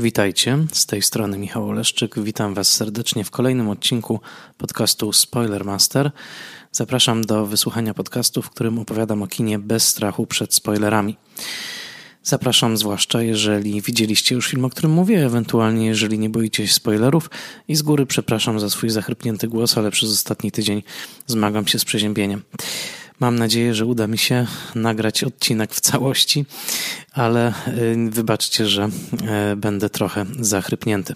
[0.00, 2.18] Witajcie, z tej strony Michał Oleszczyk.
[2.18, 4.20] Witam Was serdecznie w kolejnym odcinku
[4.58, 6.10] podcastu Spoilermaster.
[6.72, 11.16] Zapraszam do wysłuchania podcastu, w którym opowiadam o kinie bez strachu przed spoilerami.
[12.22, 17.30] Zapraszam zwłaszcza, jeżeli widzieliście już film, o którym mówię, ewentualnie jeżeli nie boicie się spoilerów
[17.68, 20.82] i z góry przepraszam za swój zachrypnięty głos, ale przez ostatni tydzień
[21.26, 22.42] zmagam się z przeziębieniem.
[23.20, 26.46] Mam nadzieję, że uda mi się nagrać odcinek w całości,
[27.12, 28.88] ale y, wybaczcie, że
[29.52, 31.14] y, będę trochę zachrypnięty.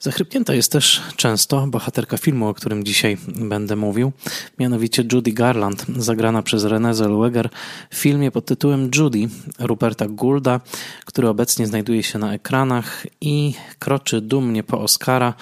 [0.00, 4.12] Zachrypnięta jest też często bohaterka filmu, o którym dzisiaj będę mówił,
[4.58, 7.48] mianowicie Judy Garland, zagrana przez Renée Zellweger
[7.90, 9.28] w filmie pod tytułem Judy
[9.58, 10.60] Ruperta Goulda,
[11.04, 15.34] który obecnie znajduje się na ekranach i kroczy dumnie po Oscara,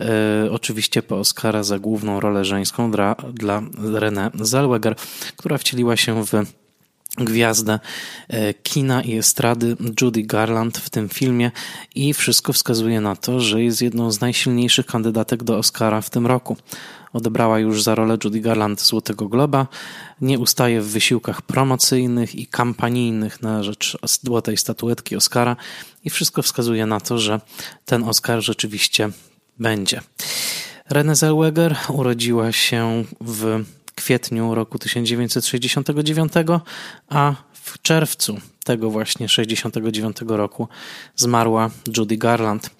[0.00, 4.94] e, oczywiście po Oscara za główną rolę żeńską dla, dla Renée Zellweger,
[5.36, 6.59] która wcieliła się w
[7.16, 7.78] gwiazdę
[8.28, 11.50] e, kina i estrady Judy Garland w tym filmie
[11.94, 16.26] i wszystko wskazuje na to, że jest jedną z najsilniejszych kandydatek do Oscara w tym
[16.26, 16.56] roku.
[17.12, 19.66] Odebrała już za rolę Judy Garland Złotego Globa,
[20.20, 25.56] nie ustaje w wysiłkach promocyjnych i kampanijnych na rzecz złotej statuetki Oscara
[26.04, 27.40] i wszystko wskazuje na to, że
[27.84, 29.08] ten Oscar rzeczywiście
[29.58, 30.00] będzie.
[30.90, 33.64] Renée Zellweger urodziła się w
[34.00, 36.32] kwietniu roku 1969,
[37.08, 40.68] a w czerwcu tego właśnie 69 roku
[41.16, 42.70] zmarła Judy Garland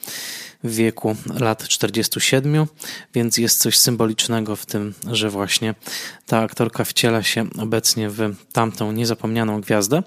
[0.65, 2.67] w wieku lat 47,
[3.15, 5.75] więc jest coś symbolicznego w tym, że właśnie
[6.27, 10.03] ta aktorka wciela się obecnie w tamtą niezapomnianą gwiazdę.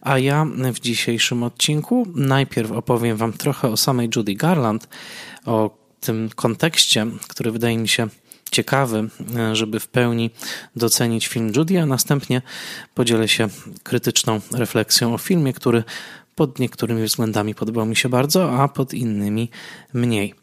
[0.00, 4.88] A ja w dzisiejszym odcinku najpierw opowiem Wam trochę o samej Judy Garland,
[5.44, 8.08] o tym kontekście, który wydaje mi się
[8.52, 10.30] ciekawy, e, żeby w pełni
[10.76, 12.42] docenić film Judy, a następnie
[12.94, 13.48] podzielę się
[13.82, 15.84] krytyczną refleksją o filmie, który
[16.34, 19.50] pod niektórymi względami podobał mi się bardzo, a pod innymi
[19.92, 20.34] mniej.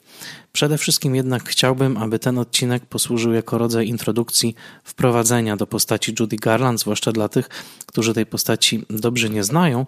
[0.52, 6.36] Przede wszystkim jednak chciałbym, aby ten odcinek posłużył jako rodzaj introdukcji, wprowadzenia do postaci Judy
[6.36, 7.50] Garland, zwłaszcza dla tych,
[7.86, 9.86] którzy tej postaci dobrze nie znają,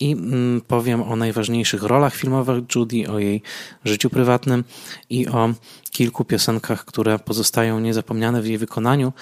[0.00, 3.42] i mm, powiem o najważniejszych rolach filmowych Judy, o jej
[3.84, 4.64] życiu prywatnym
[5.10, 5.54] i o
[5.90, 9.12] kilku piosenkach, które pozostają niezapomniane w jej wykonaniu.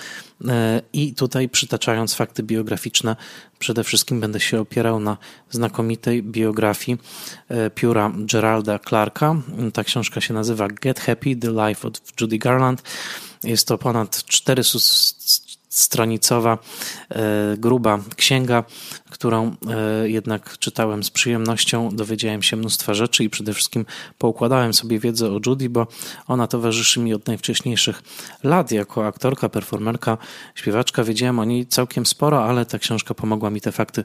[0.49, 3.17] E, I tutaj przytaczając fakty biograficzne,
[3.59, 5.17] przede wszystkim będę się opierał na
[5.51, 6.99] znakomitej biografii
[7.49, 9.37] e, pióra Geralda Clarka.
[9.73, 12.83] Ta książka się nazywa Get Happy: The Life of Judy Garland.
[13.45, 14.79] Jest to ponad 400
[15.69, 16.59] stronicowa,
[17.11, 18.65] e, gruba księga,
[19.11, 23.87] którą e, jednak czytałem z przyjemnością, dowiedziałem się mnóstwa rzeczy i przede wszystkim
[24.19, 25.87] poukładałem sobie wiedzę o Judy, bo
[26.27, 28.03] ona towarzyszy mi od najwcześniejszych
[28.43, 30.19] lat jako aktorka, performerka,
[30.55, 31.05] śpiewaczka.
[31.05, 34.05] Wiedziałem o niej całkiem sporo, ale ta książka pomogła mi te fakty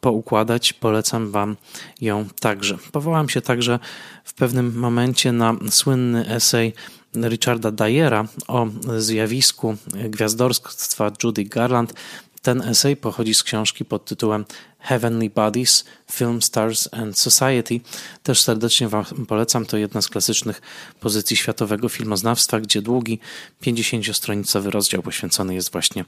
[0.00, 0.72] poukładać.
[0.72, 1.56] Polecam Wam
[2.00, 2.78] ją także.
[2.92, 3.78] Powołam się także
[4.24, 6.74] w pewnym momencie na słynny esej
[7.14, 8.66] Richarda Dyera o
[8.98, 11.94] zjawisku gwiazdorstwa Judy Garland.
[12.42, 14.44] Ten esej pochodzi z książki pod tytułem
[14.78, 17.80] Heavenly Bodies, Film Stars and Society.
[18.22, 19.66] Też serdecznie Wam polecam.
[19.66, 20.62] To jedna z klasycznych
[21.00, 23.18] pozycji światowego filmoznawstwa, gdzie długi
[23.62, 26.04] 50-stronicowy rozdział poświęcony jest właśnie,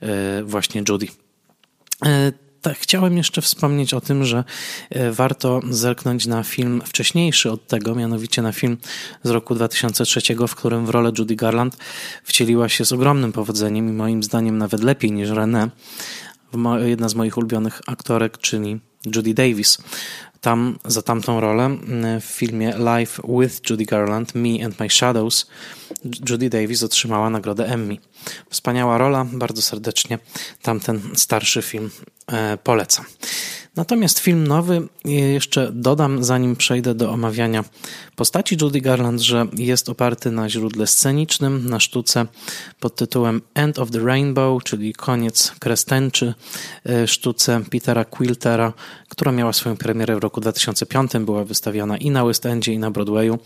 [0.00, 1.06] e, właśnie Judy.
[2.64, 4.44] Tak, chciałem jeszcze wspomnieć o tym, że
[4.90, 8.76] e, warto zerknąć na film wcześniejszy od tego, mianowicie na film
[9.22, 11.76] z roku 2003, w którym w rolę Judy Garland
[12.22, 15.68] wcieliła się z ogromnym powodzeniem i moim zdaniem nawet lepiej niż René,
[16.84, 18.80] jedna z moich ulubionych aktorek, czyli
[19.14, 19.78] Judy Davis.
[20.44, 21.76] Tam, za tamtą rolę
[22.20, 25.46] w filmie Life with Judy Garland, Me and My Shadows,
[26.30, 27.96] Judy Davis otrzymała nagrodę Emmy.
[28.50, 30.18] Wspaniała rola, bardzo serdecznie
[30.62, 31.90] tamten starszy film
[32.26, 33.04] e, polecam.
[33.76, 37.64] Natomiast film nowy, jeszcze dodam, zanim przejdę do omawiania
[38.16, 42.26] postaci Judy Garland, że jest oparty na źródle scenicznym, na sztuce
[42.80, 46.34] pod tytułem End of the Rainbow, czyli koniec krestęczy,
[46.86, 48.72] e, sztuce Petera Quiltera,
[49.08, 52.90] która miała swoją premierę w roku 2005, była wystawiona i na West Endzie, i na
[52.90, 53.38] Broadwayu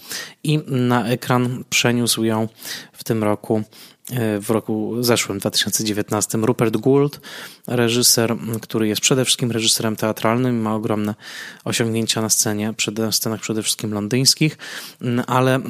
[0.45, 2.49] i na ekran przeniósł ją
[2.93, 3.98] w tym roku E,
[4.40, 7.20] w roku zeszłym, 2019, Rupert Gould,
[7.66, 11.14] reżyser, który jest przede wszystkim reżyserem teatralnym, ma ogromne
[11.64, 14.58] osiągnięcia na scenie, na scenach przede wszystkim londyńskich,
[15.26, 15.60] ale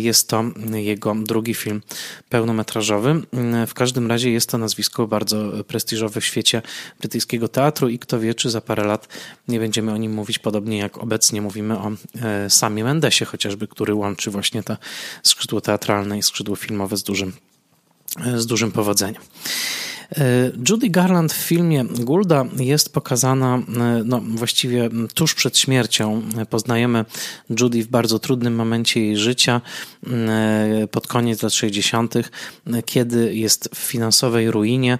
[0.00, 1.82] jest to jego drugi film
[2.28, 3.22] pełnometrażowy.
[3.66, 6.62] W każdym razie jest to nazwisko bardzo prestiżowe w świecie
[7.00, 9.08] brytyjskiego teatru i kto wie, czy za parę lat
[9.48, 11.92] nie będziemy o nim mówić podobnie jak obecnie mówimy o
[12.22, 14.76] e, Samie Mendesie chociażby, który łączy właśnie to
[15.22, 17.32] skrzydło teatralne i skrzydło filmowe z dużym
[18.36, 19.22] z dużym powodzeniem.
[20.18, 26.22] E, Judy Garland w filmie Gulda jest pokazana e, no, właściwie tuż przed śmiercią.
[26.50, 27.04] Poznajemy
[27.60, 29.60] Judy w bardzo trudnym momencie jej życia,
[30.06, 32.14] e, pod koniec lat 60.,
[32.84, 34.98] kiedy jest w finansowej ruinie.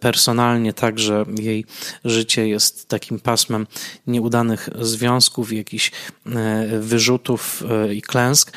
[0.00, 1.64] Personalnie także jej
[2.04, 3.66] życie jest takim pasmem
[4.06, 5.92] nieudanych związków, jakichś
[6.80, 7.62] wyrzutów
[7.94, 8.52] i klęsk.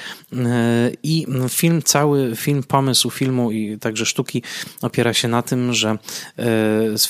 [1.03, 4.43] I film, cały film, pomysł filmu i także sztuki
[4.81, 5.97] opiera się na tym, że e,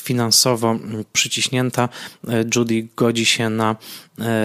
[0.01, 0.75] finansowo
[1.13, 1.89] przyciśnięta
[2.27, 3.75] e, Judy godzi się na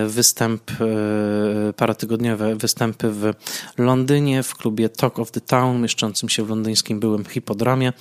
[0.07, 3.33] występ, e, paratygodniowe występy w
[3.79, 7.93] Londynie w klubie Talk of the Town, mieszczącym się w londyńskim byłym hipodramie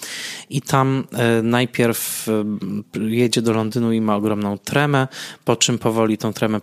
[0.50, 2.28] i tam e, najpierw
[3.02, 5.08] jedzie do Londynu i ma ogromną tremę,
[5.46, 6.62] po czym powoli tą tremę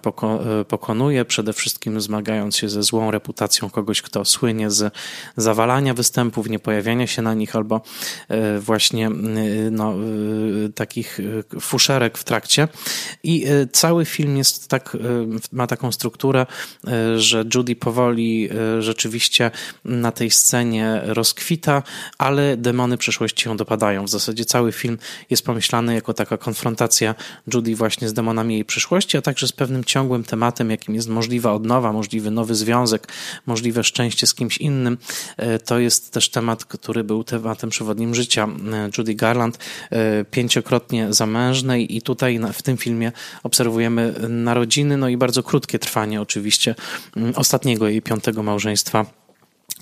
[0.69, 4.95] pokonuje, przede wszystkim zmagając się ze złą reputacją kogoś, kto słynie z
[5.37, 7.81] zawalania występów, nie pojawiania się na nich albo
[8.61, 9.11] właśnie
[9.71, 9.95] no,
[10.75, 11.21] takich
[11.61, 12.69] fuszerek w trakcie.
[13.23, 14.94] I cały film jest tak
[15.53, 16.47] ma taką strukturę,
[16.89, 18.49] y, że Judy powoli
[18.79, 19.51] y, rzeczywiście
[19.85, 21.83] na tej scenie rozkwita,
[22.19, 24.05] ale demony przeszłości ją dopadają.
[24.05, 24.99] W zasadzie cały film
[25.31, 27.15] jest pomyślany jako taka konfrontacja
[27.55, 31.53] Judy właśnie z demonami jej przyszłości, a także z pewnym ciągłym tematem, jakim jest możliwa
[31.53, 33.09] odnowa, możliwy nowy związek,
[33.47, 34.99] możliwe szczęście z kimś innym.
[35.65, 38.49] To jest też temat, który był tematem przewodnim życia
[38.99, 39.59] Judy Garland,
[40.31, 43.13] pięciokrotnie zamężnej i tutaj w tym filmie
[43.43, 46.75] obserwujemy narodziny no i bardzo krótkie trwanie oczywiście
[47.17, 49.07] mm, ostatniego jej piątego małżeństwa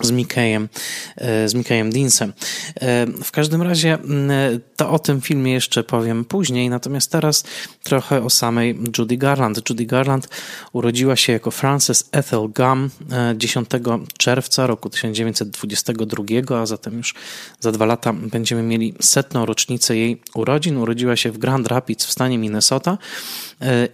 [0.01, 0.69] z Mikejem,
[1.17, 2.33] e, z Mikejem Deansem.
[2.81, 7.45] E, w każdym razie mm, to o tym filmie jeszcze powiem później, natomiast teraz
[7.83, 9.71] trochę o samej Judy Garland.
[9.71, 10.29] Judy Garland
[10.73, 12.91] urodziła się jako Frances Ethel Gum
[13.37, 13.79] 10 e,
[14.19, 17.15] czerwca roku 1922, a zatem już
[17.61, 20.77] za dwa lata będziemy mieli setną rocznicę jej urodzin.
[20.77, 22.99] Urodziła się w Grand Rapids w stanie Minnesota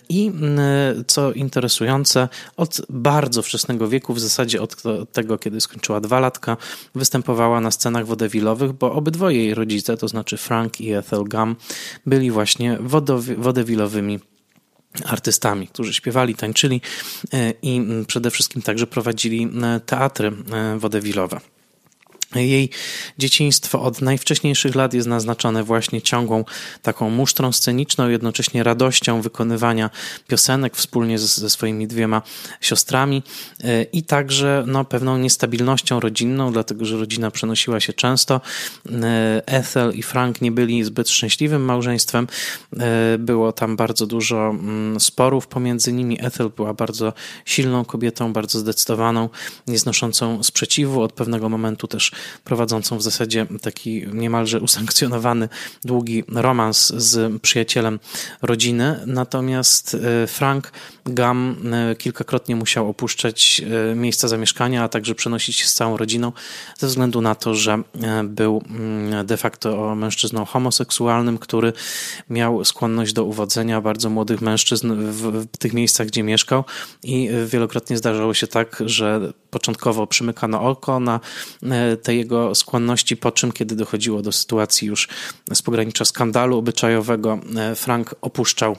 [0.09, 0.33] i
[1.07, 4.83] co interesujące, od bardzo wczesnego wieku, w zasadzie od
[5.13, 6.57] tego, kiedy skończyła dwa latka,
[6.95, 11.57] występowała na scenach wodewilowych, bo obydwoje jej rodzice, to znaczy Frank i Ethel Gum,
[12.07, 12.79] byli właśnie
[13.39, 14.19] wodewilowymi
[15.05, 16.81] artystami, którzy śpiewali, tańczyli
[17.33, 21.41] e, i przede wszystkim także prowadzili e, teatry e, wodewilowe.
[22.35, 22.71] Jej
[23.19, 26.45] dzieciństwo od najwcześniejszych lat jest naznaczone właśnie ciągłą
[26.83, 29.91] taką musztrą sceniczną, jednocześnie radością wykonywania
[30.27, 32.23] piosenek wspólnie ze, ze swoimi dwiema
[32.61, 33.23] siostrami
[33.65, 38.41] e, i także no, pewną niestabilnością rodzinną, dlatego że rodzina przenosiła się często.
[38.93, 42.27] E, Ethel i Frank nie byli zbyt szczęśliwym małżeństwem.
[42.79, 46.25] E, było tam bardzo dużo mm, sporów pomiędzy nimi.
[46.25, 47.13] Ethel była bardzo
[47.45, 49.29] silną kobietą, bardzo zdecydowaną,
[49.67, 51.03] nieznoszącą sprzeciwu.
[51.03, 52.13] Od pewnego momentu też
[52.45, 55.49] prowadzącą w zasadzie taki niemalże usankcjonowany,
[55.85, 57.99] długi romans z przyjacielem
[58.43, 59.01] rodziny.
[59.07, 60.73] Natomiast e, Frank
[61.05, 66.33] Gam e, kilkakrotnie musiał opuszczać e, miejsca zamieszkania, a także przenosić się z całą rodziną
[66.79, 67.83] ze względu na to, że
[68.25, 71.73] był mm, de facto mężczyzną homoseksualnym, który
[72.31, 76.65] miał skłonność do uwodzenia bardzo młodych mężczyzn w, w tych miejscach, gdzie mieszkał
[77.03, 81.21] i wielokrotnie zdarzało się tak, że początkowo przymykano oko na
[82.09, 85.09] te jego skłonności, po czym, kiedy dochodziło do sytuacji już
[85.55, 88.77] z pogranicza skandalu obyczajowego, e, Frank opuszczał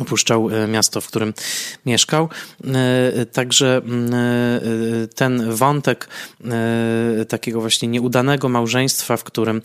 [0.00, 1.34] opuszczał e, miasto, w którym
[1.86, 2.28] mieszkał.
[2.64, 3.82] E, także
[5.14, 6.08] ten wątek
[7.28, 9.62] takiego właśnie nieudanego małżeństwa, w którym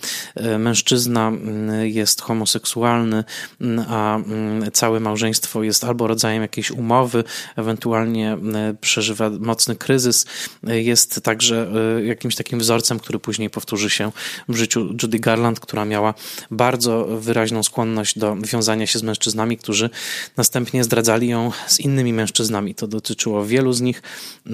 [0.60, 1.32] mężczyzna
[1.82, 3.24] jest homoseksualny,
[3.88, 4.20] a
[4.74, 7.24] całe małżeństwo jest albo rodzajem jakiejś umowy,
[7.56, 8.38] ewentualnie
[8.82, 10.26] przeżywa mocny kryzys,
[10.64, 11.72] jest także
[12.04, 14.12] jakimś takim wzorcem, który później powtórzy się
[14.50, 16.14] w życiu Judy Garland, która miała
[16.52, 19.90] bardzo wyraźną skłonność do wiązania się z mężczyznami, którzy
[20.38, 22.76] Następnie zdradzali ją z innymi mężczyznami.
[22.76, 24.02] To dotyczyło wielu z nich,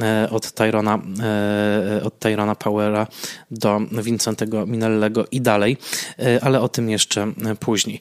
[0.02, 3.08] e, od Tyrona, e, od Tyrona Powera
[3.52, 5.78] do Vincentego Minellego i dalej,
[6.20, 8.00] e, ale o tym jeszcze później.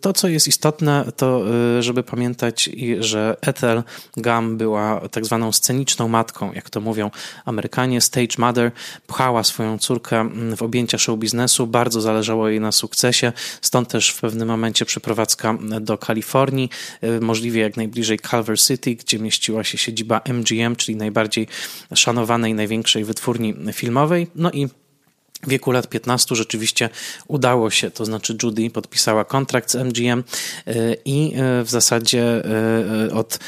[0.00, 1.42] To, co jest istotne, to
[1.80, 2.70] żeby pamiętać,
[3.00, 3.82] że Ethel
[4.16, 7.10] Gum była tak zwaną sceniczną matką, jak to mówią
[7.44, 8.00] Amerykanie.
[8.00, 8.72] Stage mother
[9.06, 13.32] pchała swoją córkę w objęcia show biznesu, bardzo zależało jej na sukcesie,
[13.62, 16.57] stąd też w pewnym momencie przeprowadzka do Kalifornii,
[17.04, 21.46] Y, możliwie jak najbliżej Culver City, gdzie mieściła się siedziba MGM, czyli najbardziej
[21.94, 24.26] szanowanej, największej wytwórni filmowej.
[24.34, 24.68] No i
[25.46, 26.90] wieku lat 15 rzeczywiście
[27.28, 30.24] udało się, to znaczy Judy podpisała kontrakt z MGM
[30.66, 32.44] e, i e, w zasadzie
[33.08, 33.38] e, od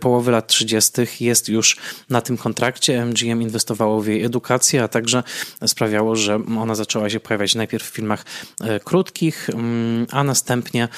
[0.00, 0.92] połowy lat 30.
[1.20, 1.76] jest już
[2.10, 3.04] na tym kontrakcie.
[3.04, 5.22] MGM inwestowało w jej edukację, a także
[5.66, 8.24] sprawiało, że ona zaczęła się pojawiać najpierw w filmach
[8.84, 10.88] krótkich, mm, a następnie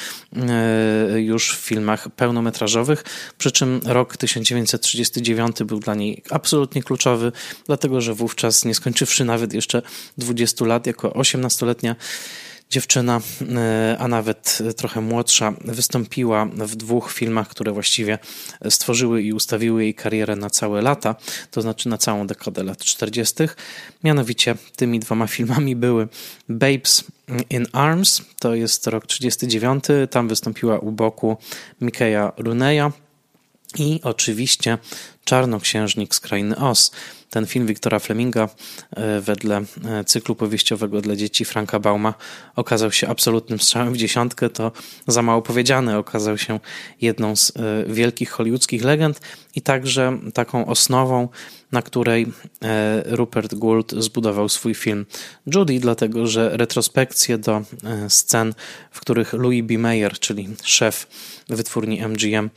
[1.16, 3.04] już w filmach pełnometrażowych.
[3.38, 7.32] Przy czym rok 1939 był dla niej absolutnie kluczowy,
[7.66, 9.82] dlatego że wówczas, nie skończywszy nawet jeszcze
[10.18, 11.96] 20 20 lat, jako 18-letnia
[12.70, 13.20] dziewczyna,
[13.56, 18.18] e, a nawet trochę młodsza, wystąpiła w dwóch filmach, które właściwie
[18.70, 21.16] stworzyły i ustawiły jej karierę na całe lata,
[21.50, 23.34] to znaczy na całą dekadę lat 40.
[24.04, 26.08] Mianowicie tymi dwoma filmami były
[26.48, 27.04] Babes
[27.50, 31.36] in Arms, to jest rok 39, tam wystąpiła u boku
[31.80, 32.92] Mikeja Runeya
[33.78, 34.78] i oczywiście
[35.24, 36.90] Czarnoksiężnik z Krainy Oz,
[37.34, 38.48] ten film Wiktora Fleminga
[38.96, 42.14] e, wedle e, cyklu powieściowego dla dzieci Franka Bauma
[42.56, 44.72] okazał się absolutnym strzałem w dziesiątkę, to
[45.06, 46.60] za mało powiedziane, okazał się
[47.00, 49.20] jedną z e, wielkich hollywoodzkich legend
[49.54, 51.28] i także taką osnową,
[51.74, 52.26] na której
[53.04, 55.06] Rupert Gould zbudował swój film
[55.54, 57.62] Judy, dlatego że retrospekcje do
[58.08, 58.54] scen,
[58.90, 59.78] w których Louis B.
[59.78, 61.06] Mayer, czyli szef
[61.48, 62.50] wytwórni MGM,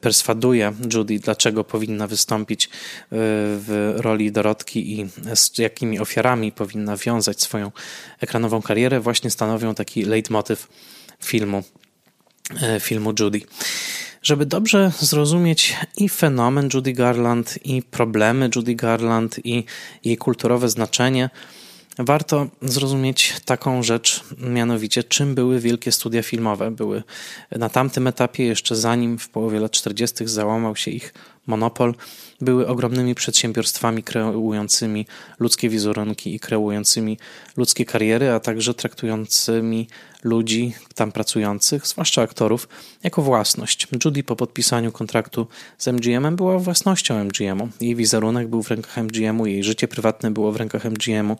[0.00, 2.70] perswaduje Judy, dlaczego powinna wystąpić
[3.10, 7.72] w roli Dorotki i z jakimi ofiarami powinna wiązać swoją
[8.20, 10.68] ekranową karierę, właśnie stanowią taki leitmotiv
[11.24, 11.62] filmu,
[12.62, 13.40] e, filmu Judy.
[14.26, 19.64] Żeby dobrze zrozumieć i fenomen Judy Garland, i problemy Judy Garland, i
[20.04, 21.30] jej kulturowe znaczenie,
[21.98, 26.70] warto zrozumieć taką rzecz, mianowicie czym były wielkie studia filmowe.
[26.70, 27.02] Były
[27.50, 30.26] na tamtym etapie, jeszcze zanim w połowie lat 40.
[30.26, 31.14] załamał się ich
[31.46, 31.94] monopol,
[32.40, 35.06] były ogromnymi przedsiębiorstwami kreującymi
[35.38, 37.18] ludzkie wizerunki i kreującymi
[37.56, 39.88] ludzkie kariery, a także traktującymi
[40.24, 42.68] ludzi tam pracujących, zwłaszcza aktorów,
[43.02, 43.88] jako własność.
[44.04, 45.46] Judy po podpisaniu kontraktu
[45.78, 47.68] z MGM-em była własnością MGM-u.
[47.80, 51.36] Jej wizerunek był w rękach MGM-u, jej życie prywatne było w rękach MGM-u.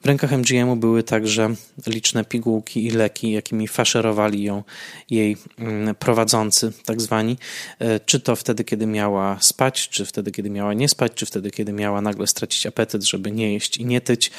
[0.00, 1.54] W rękach MGM-u były także
[1.86, 4.62] liczne pigułki i leki, jakimi faszerowali ją
[5.10, 7.36] jej mm, prowadzący, tak zwani.
[7.78, 11.50] E, czy to wtedy, kiedy miała spać, czy wtedy, kiedy miała nie spać, czy wtedy,
[11.50, 14.30] kiedy miała nagle stracić apetyt, żeby nie jeść i nie tyć.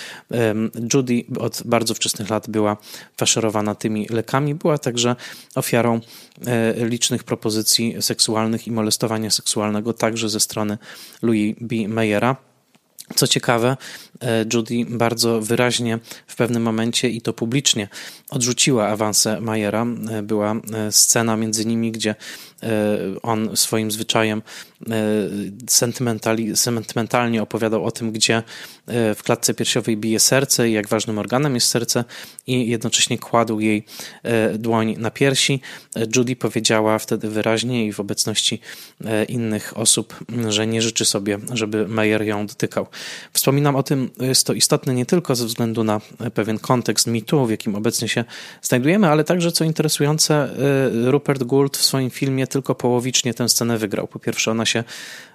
[0.94, 2.78] Judy od bardzo wczesnych lat była
[3.18, 4.56] faszerowana tymi lekami.
[4.56, 5.16] Była także
[5.56, 6.02] ofiarą
[6.48, 10.78] e, licznych propozycji seksualnych i molestowania seksualnego, także ze strony
[11.22, 11.76] Louis B.
[11.88, 12.49] Mayera.
[13.16, 13.78] Co ciekawe,
[14.22, 17.88] e, Judy bardzo wyraźnie w pewnym momencie i to publicznie
[18.30, 19.86] odrzuciła awansę Mayera.
[20.12, 22.16] E, była e, scena między nimi, gdzie
[23.22, 24.42] on swoim zwyczajem
[26.56, 28.44] sentymentalnie opowiadał o tym, gdzie
[28.88, 32.04] w klatce piersiowej bije serce i jak ważnym organem jest serce
[32.48, 33.86] i jednocześnie kładł jej
[34.60, 35.62] dłoń na piersi.
[36.16, 38.60] Judy powiedziała wtedy wyraźnie i w obecności
[39.28, 40.16] innych osób,
[40.50, 42.88] że nie życzy sobie, żeby Mayer ją dotykał.
[43.34, 46.02] Wspominam o tym, jest to istotne nie tylko ze względu na
[46.34, 48.24] pewien kontekst mitu, w jakim obecnie się
[48.62, 50.50] znajdujemy, ale także, co interesujące,
[51.06, 54.08] Rupert Gould w swoim filmie tylko połowicznie tę scenę wygrał.
[54.08, 54.84] Po pierwsze, ona się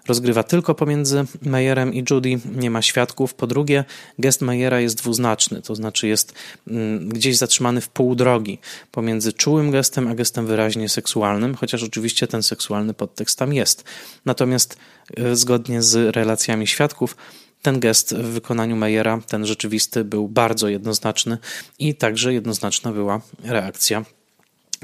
[0.09, 3.35] rozgrywa tylko pomiędzy Mayerem i Judy, nie ma świadków.
[3.35, 3.85] Po drugie,
[4.19, 6.35] gest Mayera jest dwuznaczny, to znaczy jest
[6.69, 8.59] mm, gdzieś zatrzymany w pół drogi
[8.93, 13.85] pomiędzy czułym gestem a gestem wyraźnie seksualnym, chociaż oczywiście ten seksualny podtekst tam jest.
[14.25, 14.77] Natomiast
[15.19, 17.17] y, zgodnie z relacjami świadków,
[17.63, 21.39] ten gest w wykonaniu Mayera, ten rzeczywisty, był bardzo jednoznaczny
[21.79, 24.05] i także jednoznaczna była reakcja,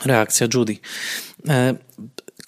[0.05, 0.77] reakcja Judy.
[1.49, 1.75] E,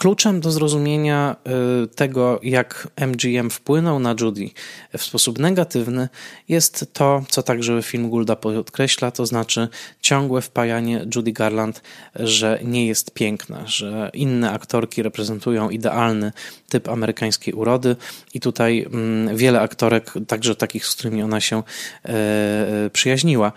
[0.03, 1.37] Kluczem do zrozumienia
[1.85, 4.51] y, tego, jak MGM wpłynął na Judy
[4.99, 6.09] w sposób negatywny,
[6.49, 9.69] jest to, co także film Goulda podkreśla, to znaczy
[10.01, 11.83] ciągłe wpajanie Judy Garland,
[12.15, 16.33] że nie jest piękna, że inne aktorki reprezentują idealny
[16.73, 17.97] typ amerykańskiej urody
[18.35, 23.53] i tutaj mm, wiele aktorek, także takich, z którymi ona się e, e, przyjaźniła,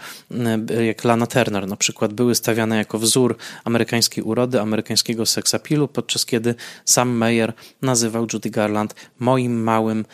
[0.77, 6.25] e, jak Lana Turner na przykład, były stawiane jako wzór amerykańskiej urody, amerykańskiego seksapilu, podczas
[6.25, 6.55] kiedy
[6.85, 10.05] sam Mayer nazywał Judy Garland moim małym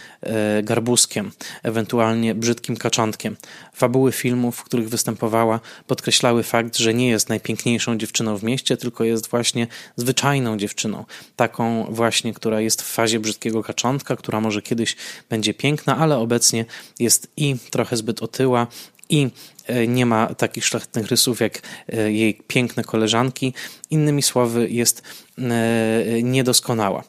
[0.64, 1.32] garbuskiem,
[1.64, 3.38] ewentualnie brzydkim kaczątkiem.
[3.82, 9.04] Fabuły filmów, w których występowała, podkreślały fakt, że nie jest najpiękniejszą dziewczyną w mieście, tylko
[9.04, 11.06] jest właśnie zwyczajną dziewczyną.
[11.36, 14.96] Taką właśnie, która jest w fazie brzydkiego kaczątka, która może kiedyś
[15.30, 16.66] będzie piękna, ale obecnie
[17.00, 18.68] jest i trochę zbyt otyła,
[19.10, 19.30] i
[19.68, 23.54] e, nie ma takich szlachetnych rysów jak e, jej piękne koleżanki.
[23.90, 25.04] Innymi słowy, jest
[25.38, 27.04] e, niedoskonała.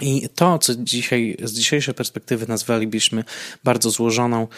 [0.00, 3.24] I to, co dzisiaj z dzisiejszej perspektywy nazwalibyśmy
[3.64, 4.48] bardzo złożoną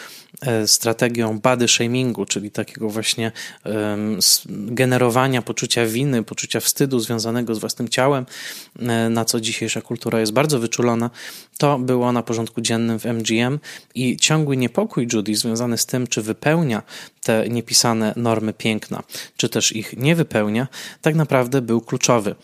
[0.41, 3.31] e, strategią body shamingu, czyli takiego właśnie
[4.49, 8.25] generowania poczucia winy, poczucia wstydu związanego z własnym ciałem,
[8.79, 11.09] e, na co dzisiejsza kultura jest bardzo wyczulona,
[11.57, 13.59] to było na porządku dziennym w MGM
[13.95, 16.83] i ciągły niepokój Judy związany z tym, czy wypełnia
[17.23, 19.03] te niepisane normy piękna,
[19.37, 20.67] czy też ich nie wypełnia,
[21.01, 22.35] tak naprawdę był kluczowy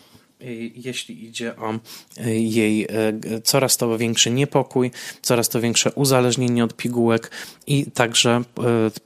[0.74, 1.74] jeśli idzie o
[2.16, 2.88] e, jej e,
[3.44, 4.90] coraz to większy niepokój,
[5.22, 7.30] coraz to większe uzależnienie od pigułek
[7.66, 8.42] i także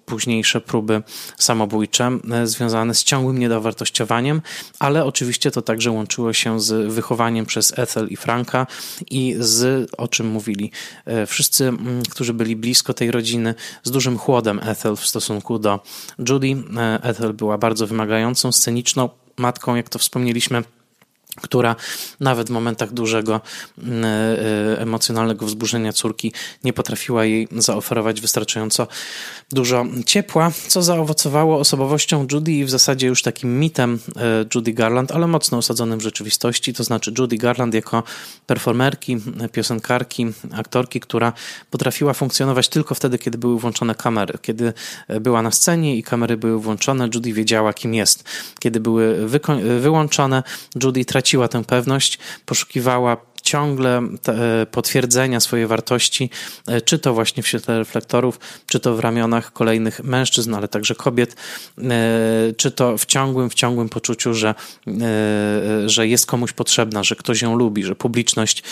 [0.06, 1.02] późniejsze próby
[1.38, 4.42] samobójcze związane z ciągłym niedowartościowaniem,
[4.78, 8.66] ale oczywiście to także łączyło się z wychowaniem przez Ethel i Franka
[9.10, 10.70] i z, o czym mówili
[11.26, 11.72] wszyscy,
[12.10, 15.80] którzy byli blisko tej rodziny, z dużym chłodem Ethel w stosunku do
[16.28, 16.56] Judy.
[17.02, 20.62] Ethel była bardzo wymagającą, sceniczną matką, jak to wspomnieliśmy,
[21.40, 21.76] która
[22.20, 23.40] nawet w momentach dużego
[23.78, 26.32] mm, e, emocjonalnego wzburzenia córki
[26.64, 28.86] nie potrafiła jej zaoferować wystarczająco
[29.52, 35.12] dużo ciepła, co zaowocowało osobowością Judy i w zasadzie już takim mitem e, Judy Garland,
[35.12, 38.02] ale mocno osadzonym w rzeczywistości, to znaczy Judy Garland jako
[38.46, 39.16] performerki,
[39.52, 41.32] piosenkarki, aktorki, która
[41.70, 44.38] potrafiła funkcjonować tylko wtedy, kiedy były włączone kamery.
[44.42, 44.72] Kiedy
[45.08, 48.24] e, była na scenie i kamery były włączone, Judy wiedziała, kim jest.
[48.60, 49.28] Kiedy były
[49.80, 50.42] wyłączone,
[50.82, 53.16] Judy traciła traciła tę pewność, poszukiwała
[53.48, 56.30] ciągle e, potwierdzenia swojej wartości,
[56.66, 60.94] e, czy to właśnie w świetle reflektorów, czy to w ramionach kolejnych mężczyzn, ale także
[60.94, 61.36] kobiet,
[61.78, 61.82] e,
[62.56, 64.54] czy to w ciągłym, w ciągłym poczuciu, że,
[65.86, 68.62] że jest komuś potrzebna, że ktoś ją lubi, że publiczność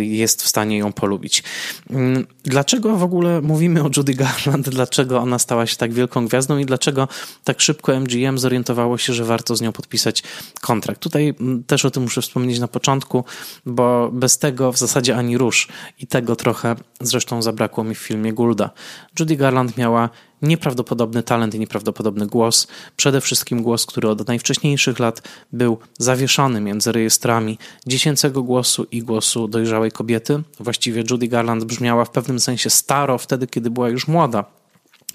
[0.00, 1.42] jest w stanie ją polubić.
[1.90, 4.68] Mm, dlaczego w ogóle mówimy o Judy Garland?
[4.68, 7.08] Dlaczego ona stała się tak wielką gwiazdą i dlaczego
[7.44, 10.22] tak szybko MGM zorientowało się, że warto z nią podpisać
[10.60, 11.00] kontrakt?
[11.00, 13.24] Tutaj mm, też o tym muszę wspomnieć na początku
[13.70, 15.68] bo bez tego w zasadzie ani rusz.
[15.98, 18.70] I tego trochę zresztą zabrakło mi w filmie Gulda.
[19.18, 20.10] Judy Garland miała
[20.42, 22.66] nieprawdopodobny talent i nieprawdopodobny głos.
[22.96, 25.22] Przede wszystkim głos, który od najwcześniejszych lat
[25.52, 30.42] był zawieszony między rejestrami dziecięcego głosu i głosu dojrzałej kobiety.
[30.60, 34.44] Właściwie Judy Garland brzmiała w pewnym sensie staro wtedy, kiedy była już młoda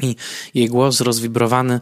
[0.01, 0.15] i
[0.53, 1.79] jej głos rozwibrowany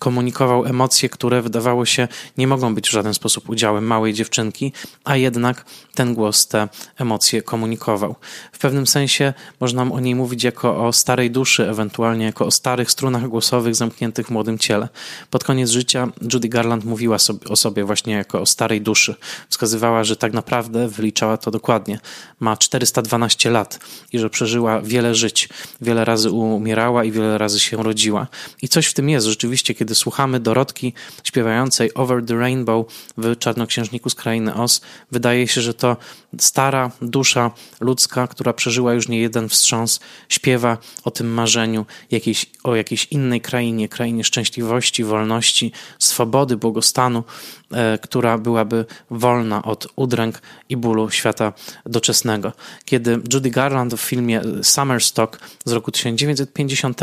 [0.00, 2.08] komunikował emocje, które wydawało się
[2.38, 4.72] nie mogą być w żaden sposób udziałem małej dziewczynki,
[5.04, 5.64] a jednak
[5.96, 8.14] ten głos te emocje komunikował.
[8.52, 12.90] W pewnym sensie można o niej mówić jako o starej duszy, ewentualnie jako o starych
[12.90, 14.88] strunach głosowych zamkniętych w młodym ciele.
[15.30, 19.14] Pod koniec życia Judy Garland mówiła sobie, o sobie właśnie jako o starej duszy.
[19.48, 21.98] Wskazywała, że tak naprawdę, wyliczała to dokładnie,
[22.40, 23.80] ma 412 lat
[24.12, 25.48] i że przeżyła wiele żyć,
[25.80, 28.26] wiele razy umierała i wiele razy się rodziła.
[28.62, 30.92] I coś w tym jest rzeczywiście, kiedy słuchamy Dorotki
[31.24, 34.80] śpiewającej Over the Rainbow w Czarnoksiężniku z Krainy Oz,
[35.10, 35.85] wydaje się, że to
[36.38, 42.76] stara dusza ludzka, która przeżyła już nie jeden wstrząs, śpiewa o tym marzeniu jakiejś, o
[42.76, 47.24] jakiejś innej krainie, krainie szczęśliwości, wolności, swobody, błogostanu,
[47.72, 51.52] e, która byłaby wolna od udręk i bólu świata
[51.86, 52.52] doczesnego.
[52.84, 57.00] Kiedy Judy Garland w filmie Summerstock z roku 1950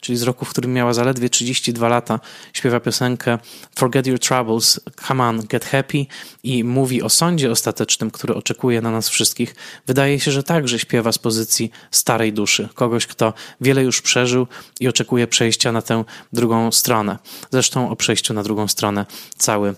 [0.00, 2.20] czyli z roku, w którym miała zaledwie 32 lata,
[2.52, 3.38] śpiewa piosenkę
[3.78, 6.06] Forget Your Troubles, Come On, Get Happy
[6.42, 9.54] i mówi o sądzie ostatecznym, który oczekuje na nas wszystkich.
[9.86, 14.46] Wydaje się, że także śpiewa z pozycji starej duszy, kogoś, kto wiele już przeżył
[14.80, 17.18] i oczekuje przejścia na tę drugą stronę.
[17.50, 19.74] Zresztą o przejściu na drugą stronę cały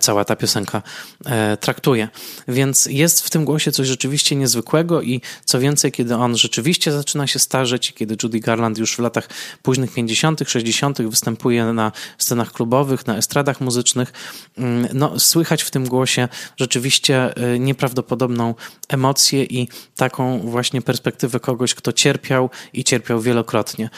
[0.00, 0.82] cała ta piosenka
[1.24, 2.08] e, traktuje.
[2.48, 7.26] Więc jest w tym głosie coś rzeczywiście niezwykłego i co więcej, kiedy on rzeczywiście zaczyna
[7.26, 9.28] się starzeć, kiedy Judy Garland już w latach
[9.62, 11.02] późnych 50., 60.
[11.02, 14.12] występuje na scenach klubowych, na estradach muzycznych,
[14.58, 18.54] mm, no, słychać w tym głosie rzeczywiście e, nieprawdopodobną
[18.88, 23.90] emocję i taką właśnie perspektywę kogoś, kto cierpiał i cierpiał wielokrotnie.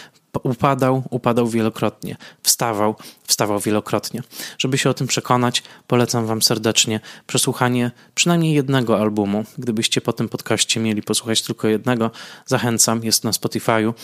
[0.42, 2.94] Upadał, upadał wielokrotnie, wstawał,
[3.26, 4.22] wstawał wielokrotnie.
[4.58, 9.44] Żeby się o tym przekonać, polecam Wam serdecznie przesłuchanie przynajmniej jednego albumu.
[9.58, 12.10] Gdybyście po tym podcaście mieli posłuchać tylko jednego,
[12.46, 13.94] zachęcam, jest na Spotify'u.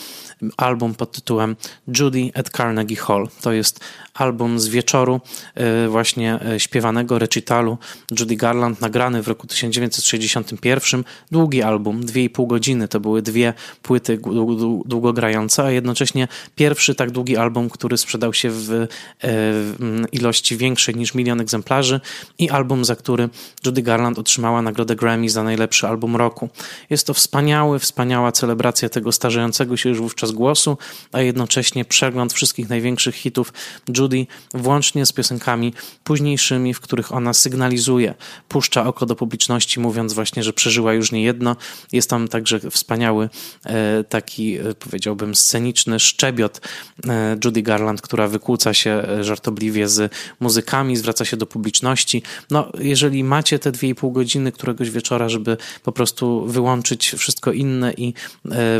[0.56, 1.56] Album pod tytułem
[1.98, 3.28] Judy at Carnegie Hall.
[3.40, 3.80] To jest
[4.14, 5.20] album z wieczoru
[5.54, 7.78] e, właśnie e, śpiewanego recitalu
[8.20, 11.04] Judy Garland, nagrany w roku 1961.
[11.30, 12.88] Długi album, dwie i pół godziny.
[12.88, 14.18] To były dwie płyty
[14.86, 18.86] długogrające, a jednocześnie jednocześnie pierwszy tak długi album, który sprzedał się w
[20.12, 22.00] ilości większej niż milion egzemplarzy
[22.38, 23.28] i album, za który
[23.66, 26.48] Judy Garland otrzymała nagrodę Grammy za najlepszy album roku.
[26.90, 30.78] Jest to wspaniały, wspaniała celebracja tego starzejącego się już wówczas głosu,
[31.12, 33.52] a jednocześnie przegląd wszystkich największych hitów
[33.98, 35.74] Judy, włącznie z piosenkami
[36.04, 38.14] późniejszymi, w których ona sygnalizuje,
[38.48, 41.56] puszcza oko do publiczności, mówiąc właśnie, że przeżyła już nie jedno.
[41.92, 43.28] Jest tam także wspaniały
[43.64, 46.60] e, taki, e, powiedziałbym, sceniczny szczebiot
[47.08, 52.22] e, Judy Garland, która wykłóca się żartobliwie z muzykami, zwraca się do publiczności.
[52.50, 57.52] No, jeżeli macie te dwie i pół godziny któregoś wieczora, żeby po prostu wyłączyć wszystko
[57.52, 58.14] inne i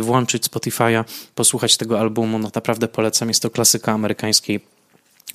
[0.00, 3.28] włączyć Spotify'a, posłuchać tego albumu, no naprawdę polecam.
[3.28, 4.73] Jest to klasyka amerykańskiej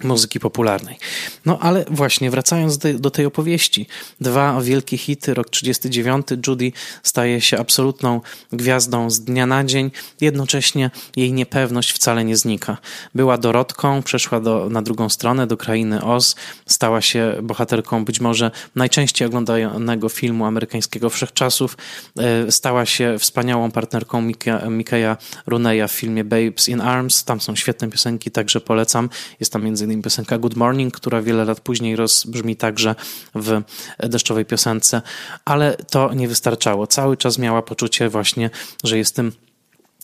[0.03, 0.97] muzyki popularnej.
[1.45, 3.87] No ale właśnie, wracając do, do, tej opowieści.
[4.21, 6.71] Dwa wielkie hity, rok 39, Judy
[7.03, 12.77] staje się absolutną gwiazdą z dnia na dzień, jednocześnie jej niepewność wcale nie znika.
[13.15, 16.35] Była Dorotką, przeszła do, na drugą stronę, do krainy Oz,
[16.65, 21.77] stała się bohaterką być może najczęściej oglądanego filmu amerykańskiego wszechczasów,
[22.17, 27.55] e, stała się wspaniałą partnerką Mika, Mikeya Runeya w filmie Babes in Arms, tam są
[27.55, 29.09] świetne piosenki, także polecam.
[29.39, 32.95] Jest tam między innymi piosenka Good Morning, która wiele lat później rozbrzmi także
[33.35, 33.61] w
[33.99, 35.01] deszczowej piosence,
[35.45, 36.87] ale to nie wystarczało.
[36.87, 38.49] Cały czas miała poczucie właśnie,
[38.83, 39.31] że jestem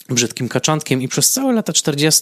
[0.10, 2.22] brzydkim kaczątkiem i przez całe lata 40.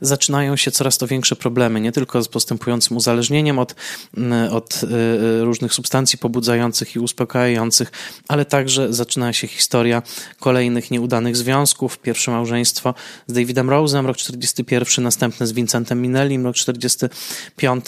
[0.00, 3.74] zaczynają się coraz to większe problemy, nie tylko z postępującym uzależnieniem od,
[4.16, 7.92] mm, od y, y, różnych substancji pobudzających i uspokajających,
[8.28, 10.02] ale także zaczyna się historia
[10.40, 11.98] kolejnych nieudanych związków.
[11.98, 12.94] Pierwsze małżeństwo
[13.26, 17.84] z Davidem Rose'em, rok 41, następne z Vincentem Minellim, rok 45.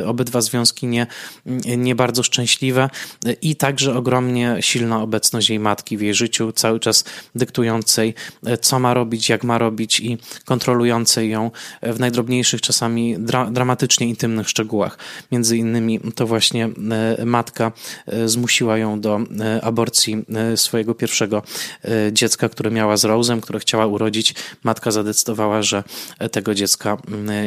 [0.00, 1.06] Y, obydwa związki nie,
[1.76, 2.90] nie bardzo szczęśliwe
[3.42, 8.14] i także ogromnie silna obecność jej matki w jej życiu, cały czas dyktującej
[8.60, 11.50] co ma robić, jak ma robić i kontrolującej ją
[11.82, 14.98] w najdrobniejszych, czasami dra dramatycznie intymnych szczegółach.
[15.32, 16.68] Między innymi to właśnie
[17.18, 17.72] e, matka
[18.06, 20.24] e, zmusiła ją do e, aborcji
[20.56, 21.42] swojego pierwszego
[22.12, 24.34] dziecka, które miała z Rose'em, które chciała urodzić.
[24.64, 25.84] Matka zadecydowała, że
[26.30, 26.96] tego dziecka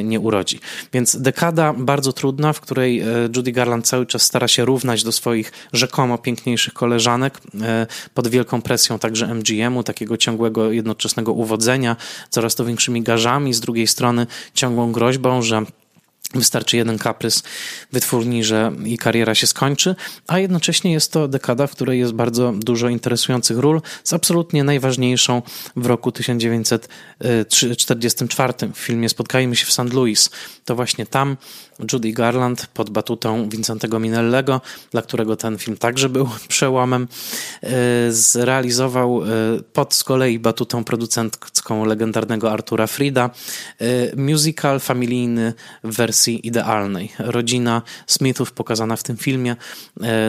[0.04, 0.60] nie urodzi.
[0.94, 3.04] Więc dekada bardzo trudna, w której
[3.36, 7.42] Judy Garland cały czas stara się równać do swoich rzekomo piękniejszych koleżanek
[8.14, 11.96] pod wielką presją także MGM-u, takiego ciągłego jednoczesnego uwodzenia,
[12.30, 15.66] coraz to większymi garzami, z drugiej strony ciągłą groźbą, że
[16.36, 17.44] Wystarczy jeden kaprys
[17.92, 19.96] wytwórni, że i kariera się skończy,
[20.28, 25.42] a jednocześnie jest to dekada, w której jest bardzo dużo interesujących ról, z absolutnie najważniejszą
[25.76, 29.94] w roku 1944 w filmie Spotkajmy się w St.
[29.94, 30.30] Louis.
[30.66, 31.38] To właśnie tam
[31.94, 37.08] Judy Garland pod batutą Vincentego Minellego, dla którego ten film także był przełomem,
[37.64, 37.68] e,
[38.12, 39.28] zrealizował e,
[39.74, 43.30] pod z kolei batutą producencką legendarnego Artura Frida
[43.80, 47.12] e, musical familijny w wersji idealnej.
[47.20, 49.56] Rodzina Smithów pokazana w tym filmie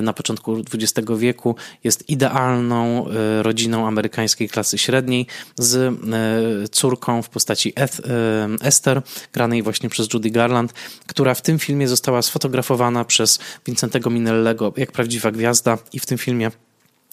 [0.02, 3.06] na początku XX wieku jest idealną
[3.42, 5.26] rodziną amerykańskiej klasy średniej
[5.58, 6.00] z
[6.70, 7.72] córką w postaci
[8.60, 9.02] Esther,
[9.32, 10.72] granej właśnie przez Judy Garland,
[11.06, 16.18] która w tym filmie została sfotografowana przez Vincentego Minellego jak prawdziwa gwiazda i w tym
[16.18, 16.50] filmie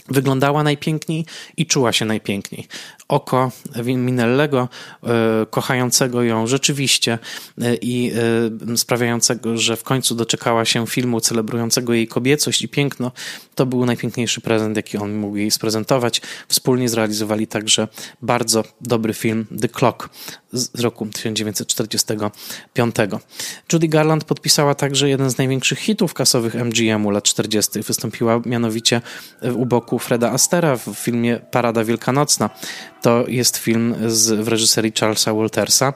[0.10, 1.26] wyglądała najpiękniej
[1.58, 2.68] i czuła się najpiękniej.
[3.08, 3.52] Oko
[3.86, 4.70] Minellego,
[5.04, 7.20] e, kochającego ją rzeczywiście
[7.62, 8.12] e, i
[8.72, 13.12] e, sprawiającego, że w końcu doczekała się filmu celebrującego jej kobiecość i piękno,
[13.60, 16.22] to był najpiękniejszy prezent, jaki on mógł jej sprezentować.
[16.48, 17.88] Wspólnie zrealizowali także
[18.22, 20.10] bardzo dobry film The Clock
[20.54, 22.96] z roku 1945.
[23.74, 27.82] Judy Garland podpisała także jeden z największych hitów kasowych MGM-u lat 40.
[27.82, 29.02] Wystąpiła mianowicie
[29.56, 32.50] u boku Freda Astera w filmie Parada Wielkanocna.
[33.02, 35.94] To jest film z, w reżyserii Charlesa Waltersa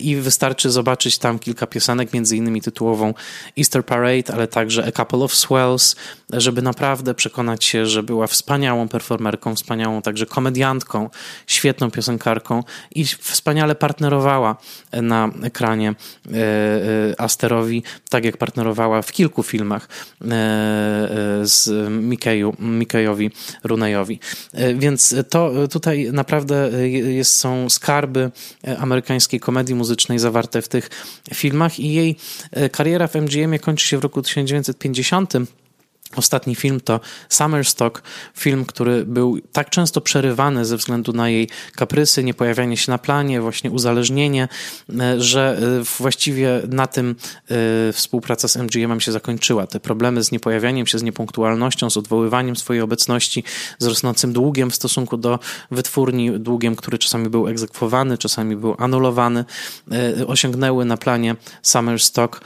[0.00, 3.14] i wystarczy zobaczyć tam kilka piosenek, między innymi tytułową
[3.58, 5.96] Easter Parade, ale także A Couple of Swells,
[6.32, 11.10] żeby naprawdę przekonać się, że była wspaniałą performerką, wspaniałą także komediantką,
[11.46, 12.62] świetną piosenkarką
[12.94, 14.56] i wspaniale partnerowała
[14.92, 19.88] na ekranie e, e, Asterowi, tak jak partnerowała w kilku filmach
[21.42, 23.30] z Mikeju, Mikejowi
[23.64, 24.20] Runejowi.
[24.74, 28.30] Więc to tutaj naprawdę jest, są skarby
[28.78, 30.90] amerykańskiej komedii muzycznej zawarte w tych
[31.34, 32.16] filmach i jej
[32.72, 35.32] kariera w MGM kończy się w roku 1950
[36.16, 38.02] Ostatni film to Summerstock,
[38.36, 43.40] film, który był tak często przerywany ze względu na jej kaprysy, niepojawianie się na planie,
[43.40, 44.48] właśnie uzależnienie,
[45.00, 47.14] e, że e, właściwie na tym
[47.88, 49.66] e, współpraca z MGM-em się zakończyła.
[49.66, 53.44] Te problemy z niepojawianiem się, z niepunktualnością, z odwoływaniem swojej obecności,
[53.78, 55.38] z rosnącym długiem w stosunku do
[55.70, 59.44] wytwórni, długiem, który czasami był egzekwowany, czasami był anulowany,
[60.26, 62.40] osiągnęły na planie Summerstock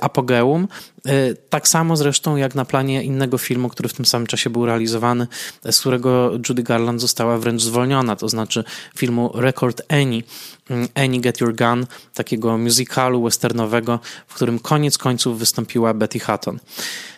[0.00, 0.68] apogeum.
[1.48, 5.26] Tak samo zresztą jak na planie innego filmu, który w tym samym czasie był realizowany,
[5.70, 8.64] z którego Judy Garland została wręcz zwolniona, to znaczy
[8.96, 10.22] filmu Record Annie,
[10.70, 16.58] mm, Annie Get Your Gun, takiego musicalu westernowego, w którym koniec końców wystąpiła Betty Hutton.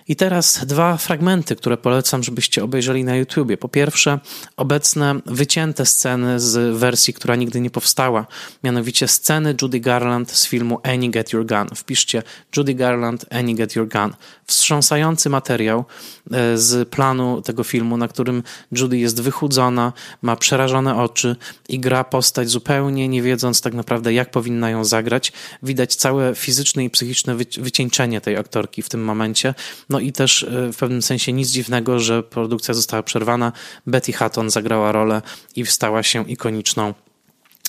[0.09, 3.57] I teraz dwa fragmenty, które polecam, żebyście obejrzeli na YouTubie.
[3.57, 4.19] Po pierwsze,
[4.57, 8.27] obecne wycięte sceny z wersji, która nigdy nie powstała,
[8.65, 11.69] mianowicie sceny Judy Garland z filmu Annie Get Your Gun.
[11.77, 12.23] Wpiszcie
[12.57, 14.15] Judy Garland, Annie Get Your Gun.
[14.47, 15.85] Wstrząsający materiał
[16.33, 18.43] e, z planu tego filmu, na którym
[18.73, 19.93] Judy jest wychudzona,
[20.23, 21.37] ma przerażone oczy
[21.69, 25.33] i gra postać zupełnie nie wiedząc tak naprawdę, jak powinna ją zagrać.
[25.63, 29.55] Widać całe fizyczne i psychiczne wycieńczenie tej aktorki w tym momencie.
[29.89, 33.53] No no i też e, w pewnym sensie nic dziwnego, że produkcja została przerwana.
[33.87, 35.23] Betty Hutton zagrała rolę
[35.57, 36.95] i stała się ikoniczną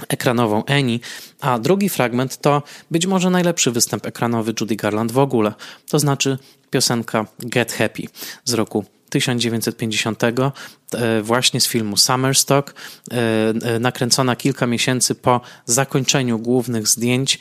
[0.08, 1.00] ekranową Annie,
[1.42, 5.54] a drugi fragment to być może najlepszy występ ekranowy Judy Garland w ogóle,
[5.90, 6.38] to znaczy
[6.70, 8.04] piosenka Get Happy
[8.46, 10.32] z roku 1950 E,
[11.22, 12.74] właśnie z filmu Summerstock,
[13.12, 17.40] e, e, nakręcona kilka miesięcy po zakończeniu głównych zdjęć.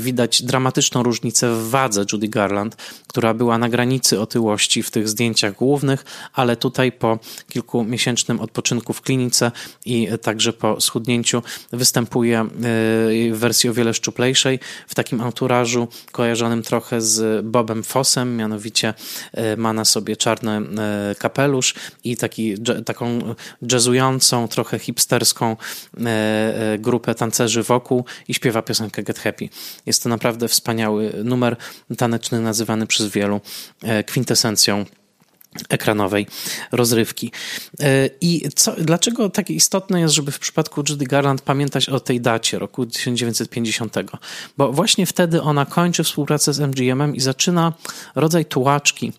[0.00, 5.54] Widać dramatyczną różnicę w wadze Judy Garland, która była na granicy otyłości w tych zdjęciach
[5.54, 9.52] głównych, ale tutaj po kilkumiesięcznym odpoczynku w klinice
[9.84, 12.48] i także po schudnięciu występuje
[13.32, 14.58] w wersji o wiele szczuplejszej,
[14.88, 18.94] w takim anturażu kojarzonym trochę z Bobem Fossem, mianowicie
[19.56, 20.62] ma na sobie czarny
[21.18, 22.54] kapelusz i taki
[22.88, 29.48] taką jazzującą, trochę hipsterską e, e, grupę tancerzy wokół i śpiewa piosenkę Get Happy.
[29.86, 31.56] Jest to naprawdę wspaniały numer
[31.96, 33.40] taneczny, nazywany przez wielu
[33.82, 34.84] e, kwintesencją
[35.68, 36.26] ekranowej
[36.72, 37.32] rozrywki.
[38.20, 42.58] I co, dlaczego tak istotne jest, żeby w przypadku Judy Garland pamiętać o tej dacie,
[42.58, 43.96] roku 1950?
[44.56, 47.72] Bo właśnie wtedy ona kończy współpracę z MGM-em i zaczyna
[48.14, 49.12] rodzaj tułaczki,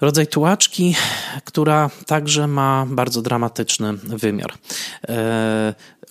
[0.00, 0.96] rodzaj tułaczki,
[1.44, 4.52] która także ma bardzo dramatyczny wymiar.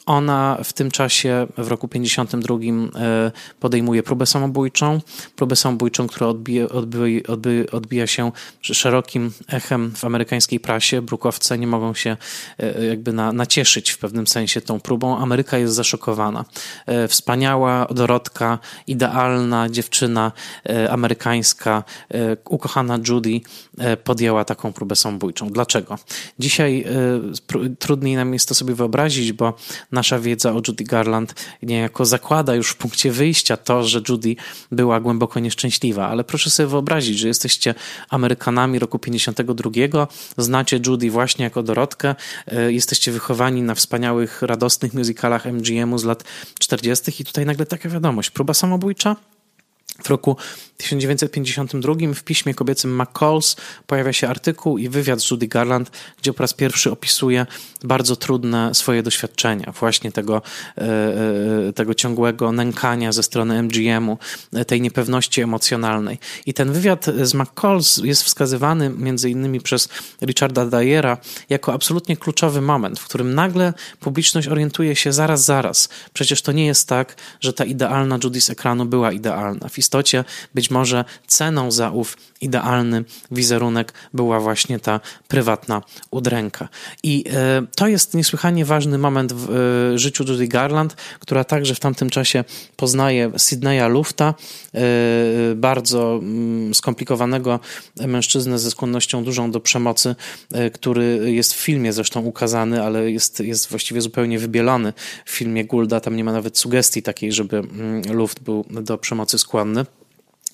[0.05, 5.01] Ona w tym czasie, w roku 52, e, podejmuje próbę samobójczą.
[5.35, 7.21] Próbę samobójczą, która odbija, odbija,
[7.71, 8.31] odbija się
[8.61, 11.01] szerokim echem w amerykańskiej prasie.
[11.01, 12.17] Brukowce nie mogą się
[12.57, 15.17] e, jakby na, nacieszyć w pewnym sensie tą próbą.
[15.17, 16.45] Ameryka jest zaszokowana.
[16.85, 20.31] E, wspaniała Dorotka, idealna dziewczyna
[20.89, 21.83] amerykańska,
[22.45, 23.41] ukochana Judy
[24.03, 25.49] podjęła taką próbę samobójczą.
[25.49, 25.97] Dlaczego?
[26.39, 26.85] Dzisiaj
[27.79, 29.53] trudniej nam jest to sobie wyobrazić, bo
[29.91, 34.35] nasza wiedza o Judy Garland niejako zakłada już w punkcie wyjścia to, że Judy
[34.71, 37.75] była głęboko nieszczęśliwa, ale proszę sobie wyobrazić, że jesteście
[38.09, 42.15] Amerykanami roku 52, znacie Judy właśnie jako Dorotkę,
[42.47, 46.23] e, jesteście wychowani na wspaniałych, radosnych musicalach MGM-u z lat
[46.59, 47.21] 40.
[47.21, 49.15] i tutaj nagle taka wiadomość, próba samobójcza?
[50.03, 50.37] W roku
[50.77, 53.55] 1952 w piśmie kobiecym McCalls
[53.87, 57.45] pojawia się artykuł i wywiad z Judy Garland, gdzie po raz pierwszy opisuje
[57.83, 60.41] bardzo trudne swoje doświadczenia, właśnie tego,
[60.77, 60.81] e,
[61.67, 64.17] e, tego ciągłego nękania ze strony MGM-u,
[64.67, 66.17] tej niepewności emocjonalnej.
[66.45, 69.89] I ten wywiad z McCalls jest wskazywany między innymi przez
[70.21, 71.17] Richarda Dyera
[71.49, 75.89] jako absolutnie kluczowy moment, w którym nagle publiczność orientuje się zaraz, zaraz.
[76.13, 79.69] Przecież to nie jest tak, że ta idealna Judy z ekranu była idealna.
[79.69, 80.23] W istocie
[80.53, 86.69] być może ceną za ów idealny wizerunek była właśnie ta prywatna udręka.
[87.03, 91.79] I e, to jest niesłychanie ważny moment w e, życiu Judy Garland, która także w
[91.79, 92.43] tamtym czasie
[92.75, 94.33] poznaje Sydneya Lufta,
[94.73, 94.79] e,
[95.55, 97.59] bardzo mm, skomplikowanego
[98.07, 100.15] mężczyznę ze skłonnością dużą do przemocy,
[100.73, 104.93] który jest w filmie zresztą ukazany, ale jest, jest właściwie zupełnie wybielony
[105.25, 105.99] w filmie Gulda.
[105.99, 109.78] Tam nie ma nawet sugestii takiej, żeby mm, Luft był do przemocy skłonny.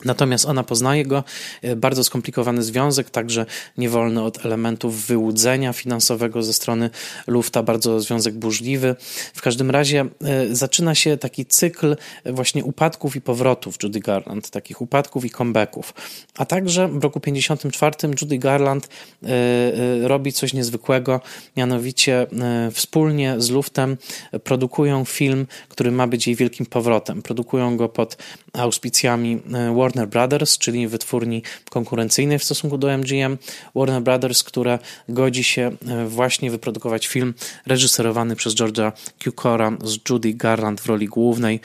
[0.06, 1.24] Natomiast ona poznaje go,
[1.62, 3.46] e, bardzo skomplikowany związek, także
[3.78, 6.90] niewolny od elementów wyłudzenia finansowego ze strony
[7.28, 8.96] Lufta, bardzo związek burzliwy.
[9.34, 14.82] W każdym razie e, zaczyna się taki cykl właśnie upadków i powrotów Judy Garland, takich
[14.82, 15.94] upadków i comebacków.
[16.38, 18.90] A także w roku 54 Judy Garland
[19.24, 21.22] e, robi coś niezwykłego,
[21.58, 22.28] mianowicie
[22.72, 23.98] wspólnie z Luftem
[24.44, 27.22] produkują film, który ma być jej wielkim powrotem.
[27.22, 28.18] Produkują go pod
[28.58, 29.42] auspicjami
[29.76, 33.38] Warner Brothers, czyli wytwórni konkurencyjnej w stosunku do MGM.
[33.76, 35.72] Warner Brothers, która godzi się
[36.08, 37.34] właśnie wyprodukować film
[37.66, 38.92] reżyserowany przez George'a
[39.24, 41.60] Cukora z Judy Garland w roli głównej.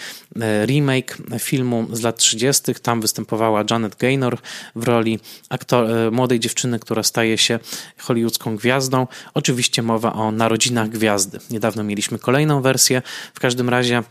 [0.67, 2.75] Remake filmu z lat 30.
[2.83, 4.39] Tam występowała Janet Gaynor
[4.77, 7.59] w roli aktor, młodej dziewczyny, która staje się
[7.99, 9.07] hollywoodzką gwiazdą.
[9.35, 11.39] Oczywiście mowa o narodzinach gwiazdy.
[11.51, 13.03] Niedawno mieliśmy kolejną wersję.
[13.35, 14.03] W każdym razie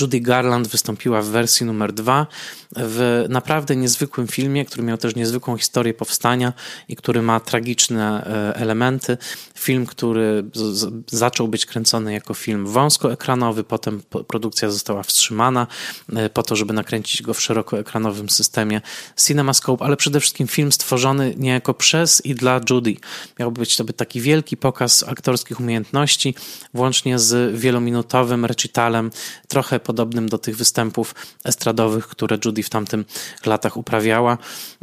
[0.00, 2.26] Judy Garland wystąpiła w wersji numer dwa
[2.76, 6.52] w naprawdę niezwykłym filmie, który miał też niezwykłą historię powstania
[6.88, 9.18] i który ma tragiczne e, elementy.
[9.54, 10.44] Film, który
[11.06, 15.66] zaczął być kręcony jako film wąskoekranowy, potem produkcja została wstrzymana
[16.16, 18.80] e, po to, żeby nakręcić go w szerokoekranowym systemie
[19.26, 22.96] CinemaScope, ale przede wszystkim film stworzony niejako przez i dla Judy.
[23.38, 26.34] Miałby być to taki wielki pokaz aktorskich umiejętności,
[26.74, 29.10] włącznie z wielominutowym recitalem,
[29.48, 33.04] trochę podobnym do tych występów estradowych, które Judy w tamtym
[33.46, 34.38] latach uprawiała.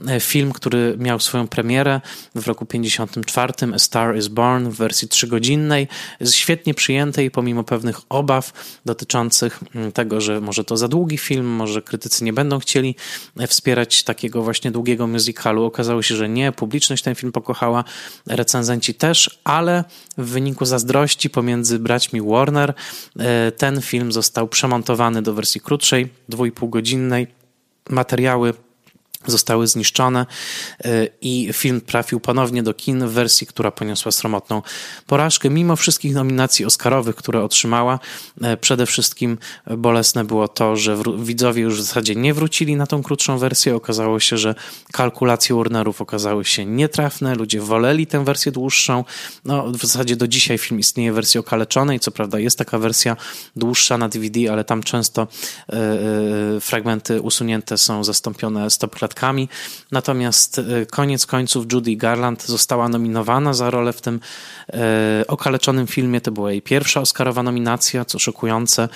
[0.08, 2.02] E, film, który miał swoją premierę
[2.36, 5.88] w roku 54, A Star is Born w wersji trzygodzinnej,
[6.32, 8.54] świetnie przyjętej pomimo pewnych obaw
[8.86, 12.96] dotyczących mm, tego, że może to za długi film, może krytycy nie będą chcieli
[13.40, 15.64] e, wspierać takiego właśnie długiego musicalu.
[15.64, 17.84] Okazało się, że nie, publiczność ten film pokochała,
[18.28, 19.84] recenzenci też, ale
[20.18, 22.74] w wyniku zazdrości pomiędzy braćmi Warner
[23.20, 27.28] e, ten film został przemontowany do wersji krótszej, dwójpół godzinnej
[27.90, 28.54] materiały
[29.26, 30.26] zostały zniszczone
[30.84, 34.62] e, i film trafił ponownie do kin w wersji, która poniosła sromotną
[35.08, 35.50] porażkę.
[35.50, 38.00] Mimo wszystkich nominacji Oscarowych, które otrzymała,
[38.42, 39.38] e, przede wszystkim
[39.78, 43.76] bolesne było to, że widzowie już w zasadzie nie wrócili na tą krótszą wersję.
[43.76, 44.56] Okazało się, że
[44.92, 47.36] kalkulacje Warnerów okazały się nietrafne.
[47.36, 49.04] Ludzie woleli tę wersję dłuższą.
[49.46, 52.00] No, w zasadzie do dzisiaj film istnieje w wersji okaleczonej.
[52.00, 53.18] Co prawda jest taka wersja
[53.56, 55.28] dłuższa na DVD, ale tam często
[55.70, 58.70] e, fragmenty usunięte są zastąpione
[59.92, 64.20] Natomiast e, koniec końców Judy Garland została nominowana za rolę w tym
[64.74, 66.22] e, okaleczonym filmie.
[66.22, 68.90] To była jej pierwsza Oscarowa nominacja, co szokujące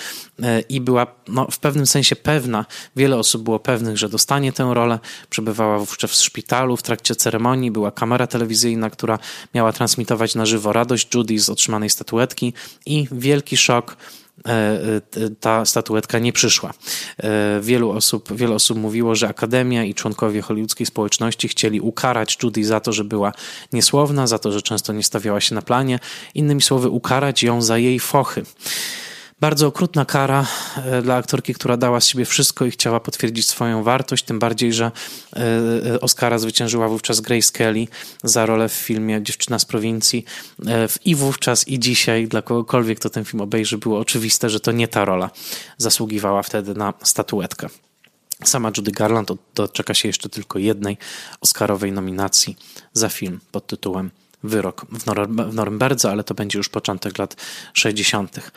[0.43, 2.65] e, i była no, w pewnym sensie pewna.
[2.95, 4.99] Wiele osób było pewnych, że dostanie tę rolę.
[5.29, 7.71] Przebywała wówczas w szpitalu w trakcie ceremonii.
[7.71, 9.19] Była kamera telewizyjna, która
[9.53, 12.53] miała transmitować na żywo radość Judy z otrzymanej statuetki
[12.85, 13.97] i wielki szok
[15.39, 16.73] ta statuetka nie przyszła.
[17.17, 22.65] E, wielu osób, wiele osób mówiło, że Akademia i członkowie hollywoodzkiej społeczności chcieli ukarać Judy
[22.65, 23.31] za to, że była
[23.73, 25.99] niesłowna, za to, że często nie stawiała się na planie.
[26.33, 28.43] Innymi słowy, ukarać ją za jej fochy.
[29.45, 30.45] Bardzo okrutna kara
[30.77, 34.73] e, dla aktorki, która dała z siebie wszystko i chciała potwierdzić swoją wartość, tym bardziej,
[34.73, 35.39] że e,
[35.93, 37.87] e, Oscara zwyciężyła wówczas Grace Kelly
[38.23, 40.25] za rolę w filmie Dziewczyna z prowincji.
[41.05, 44.87] I wówczas i dzisiaj dla kogokolwiek, kto ten film obejrzy, było oczywiste, że to nie
[44.87, 45.29] ta rola
[45.77, 47.67] zasługiwała wtedy na statuetkę.
[48.43, 50.97] Sama Judy Garland doczeka się jeszcze tylko jednej
[51.41, 52.57] Oscarowej nominacji
[52.93, 54.11] za film pod tytułem
[54.47, 57.35] wyrok w, Nor- w Norymberdze, ale to będzie już początek lat
[57.73, 58.51] 60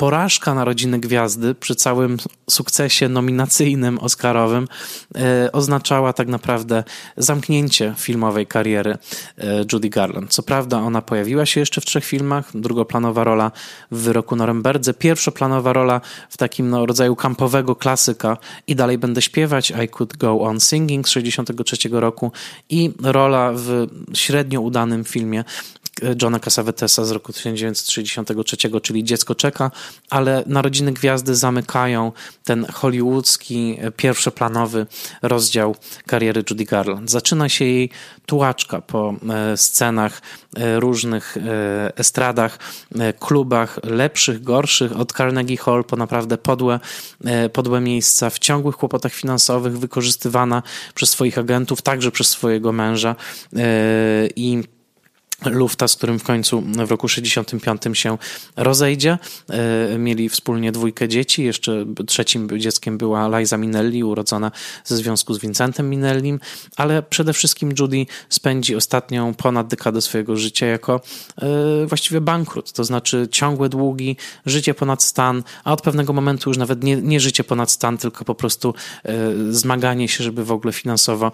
[0.00, 2.16] porażka Narodziny Gwiazdy przy całym
[2.50, 4.68] sukcesie nominacyjnym Oscarowym
[5.14, 6.84] e, oznaczała tak naprawdę
[7.16, 8.98] zamknięcie filmowej kariery
[9.38, 10.30] e, Judy Garland.
[10.30, 13.52] Co prawda ona pojawiła się jeszcze w trzech filmach, drugoplanowa rola
[13.90, 18.36] w Wyroku Noremberdze, pierwszoplanowa rola w takim no, rodzaju kampowego klasyka
[18.66, 22.32] i dalej będę śpiewać I Could Go On Singing z 63 roku
[22.70, 25.44] i rola w średnio udanym filmie
[26.22, 29.70] Johna Cassavetesa z roku 1963, czyli Dziecko czeka,
[30.10, 32.12] ale Narodziny Gwiazdy zamykają
[32.44, 34.86] ten hollywoodzki, pierwszoplanowy
[35.22, 37.10] rozdział kariery Judy Garland.
[37.10, 37.90] Zaczyna się jej
[38.26, 40.22] tułaczka po e, scenach,
[40.56, 42.58] e, różnych e, estradach,
[43.20, 46.80] klubach lepszych, gorszych, od Carnegie Hall po naprawdę podłe,
[47.52, 50.62] podłe miejsca, w ciągłych kłopotach finansowych, wykorzystywana
[50.94, 53.16] przez swoich agentów, także przez swojego męża
[54.36, 54.62] i
[55.46, 58.18] Lufta, z którym w końcu w roku 65 się
[58.56, 59.18] rozejdzie.
[59.48, 61.44] E, mieli wspólnie dwójkę dzieci.
[61.44, 64.50] Jeszcze trzecim dzieckiem była Liza Minelli, urodzona
[64.84, 66.40] ze związku z Vincentem Minellim,
[66.76, 71.00] ale przede wszystkim Judy spędzi ostatnią ponad dekadę swojego życia jako
[71.38, 76.56] e, właściwie bankrut, to znaczy ciągłe długi, życie ponad stan, a od pewnego momentu już
[76.56, 78.74] nawet nie, nie życie ponad stan, tylko po prostu
[79.04, 79.14] e,
[79.50, 81.32] zmaganie się, żeby w ogóle finansowo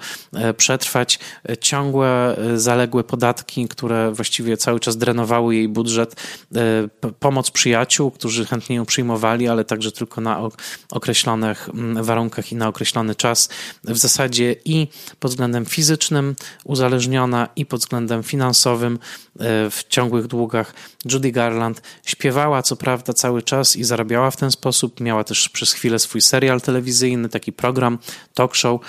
[0.57, 1.19] przetrwać.
[1.61, 6.17] Ciągłe, zaległe podatki, które które właściwie cały czas drenowały jej budżet,
[7.21, 10.49] pomoc przyjaciół, którzy chętnie ją przyjmowali, ale także tylko na
[10.91, 13.49] określonych mm, warunkach i na określony czas.
[13.85, 14.89] W zasadzie i
[15.21, 18.99] pod względem fizycznym uzależniona, i pod względem finansowym
[19.71, 20.75] w ciągłych długach.
[21.13, 25.01] Judy Garland śpiewała co prawda cały czas i zarabiała w ten sposób.
[25.01, 27.99] Miała też przez chwilę swój serial telewizyjny, taki program,
[28.35, 28.85] talk show, e,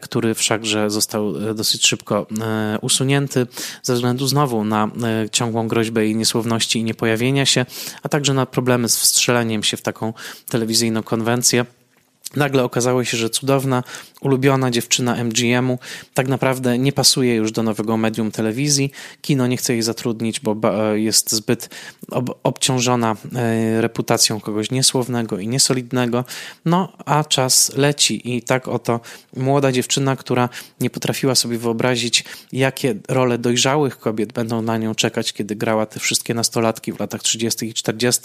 [0.00, 3.46] który wszakże został e, dosyć szybko e, usunięty
[3.82, 4.90] ze względu znowu na
[5.32, 7.66] ciągłą groźbę jej niesłowności i niepojawienia się,
[8.02, 10.12] a także na problemy z wstrzeleniem się w taką
[10.48, 11.64] telewizyjną konwencję.
[12.36, 13.82] Nagle okazało się, że cudowna,
[14.20, 15.78] ulubiona dziewczyna MGM-u
[16.14, 18.92] tak naprawdę nie pasuje już do nowego medium telewizji.
[19.22, 20.56] Kino nie chce jej zatrudnić, bo
[20.94, 21.68] jest zbyt
[22.10, 26.24] ob obciążona e, reputacją kogoś niesłownego i niesolidnego.
[26.64, 29.00] No, a czas leci i tak oto
[29.36, 30.48] młoda dziewczyna, która
[30.80, 36.00] nie potrafiła sobie wyobrazić, jakie role dojrzałych kobiet będą na nią czekać, kiedy grała te
[36.00, 37.66] wszystkie nastolatki w latach 30.
[37.66, 38.20] i 40.,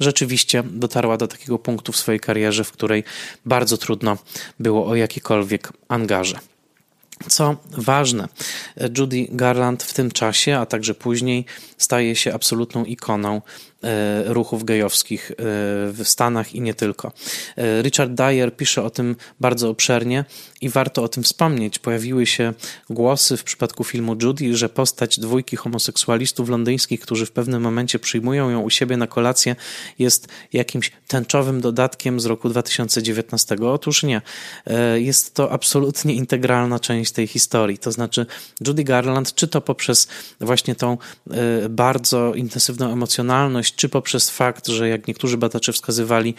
[0.00, 3.04] rzeczywiście dotarła do takiego punktu w swojej karierze, w której
[3.46, 4.16] bardzo trudno
[4.60, 6.38] było o jakikolwiek angaże.
[7.28, 8.28] Co ważne,
[8.98, 11.44] Judy Garland w tym czasie, a także później,
[11.78, 13.42] staje się absolutną ikoną
[14.26, 15.34] ruchów gejowskich e,
[15.92, 17.12] w Stanach i nie tylko.
[17.56, 20.24] E, Richard Dyer pisze o tym bardzo obszernie
[20.60, 21.78] i warto o tym wspomnieć.
[21.78, 22.52] Pojawiły się
[22.90, 28.50] głosy w przypadku filmu Judy, że postać dwójki homoseksualistów londyńskich, którzy w pewnym momencie przyjmują
[28.50, 29.56] ją u siebie na kolację,
[29.98, 33.56] jest jakimś tęczowym dodatkiem z roku 2019.
[33.62, 34.22] Otóż nie.
[34.94, 37.78] Jest to absolutnie integralna część tej historii.
[37.78, 38.26] To znaczy,
[38.66, 40.08] Judy Garland, czy to poprzez
[40.40, 40.98] właśnie tą
[41.68, 46.34] bardzo intensywną emocjonalność, czy poprzez fakt, że jak niektórzy badacze wskazywali,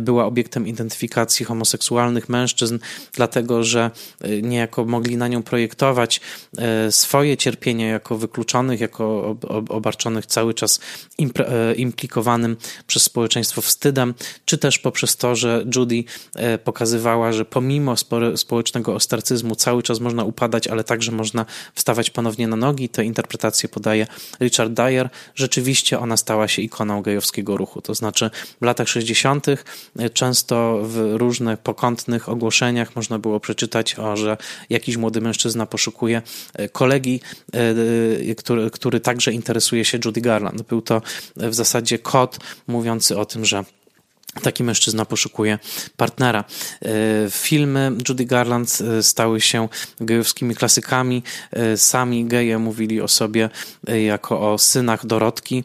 [0.00, 2.78] była obiektem identyfikacji homoseksualnych mężczyzn,
[3.12, 6.20] dlatego że e, niejako mogli na nią projektować
[6.58, 9.36] e, swoje cierpienia jako wykluczonych, jako
[9.68, 10.80] obarczonych cały czas
[11.18, 12.56] e, implikowanym
[12.86, 14.14] przez społeczeństwo wstydem,
[14.44, 16.04] czy też poprzez to, że Judy
[16.64, 17.94] pokazywała, że pomimo
[18.36, 22.88] społecznego ostracyzmu cały czas można upadać, ale także można wstawać ponownie na nogi.
[22.88, 24.06] Te interpretacje podaje
[24.40, 25.10] Richard Dyer.
[25.34, 27.82] Rzeczywiście ona stała się ikoną gejowskiego ruchu.
[27.82, 29.46] To znaczy w latach 60.
[29.48, 34.36] E, często w różnych pokątnych ogłoszeniach można było przeczytać, o, że
[34.70, 36.22] jakiś młody mężczyzna poszukuje
[36.54, 37.20] e, kolegi,
[37.52, 40.62] e, który, który także interesuje się Judy Garland.
[40.62, 41.02] Był to
[41.36, 43.64] w zasadzie kod mówiący o tym, że
[44.42, 45.58] Taki mężczyzna poszukuje
[45.96, 46.44] partnera.
[46.84, 46.90] E,
[47.30, 49.68] filmy Judy Garland e, stały się
[50.00, 51.22] gejowskimi klasykami.
[51.52, 53.50] E, sami geje mówili o sobie
[54.06, 55.64] jako o synach Dorotki,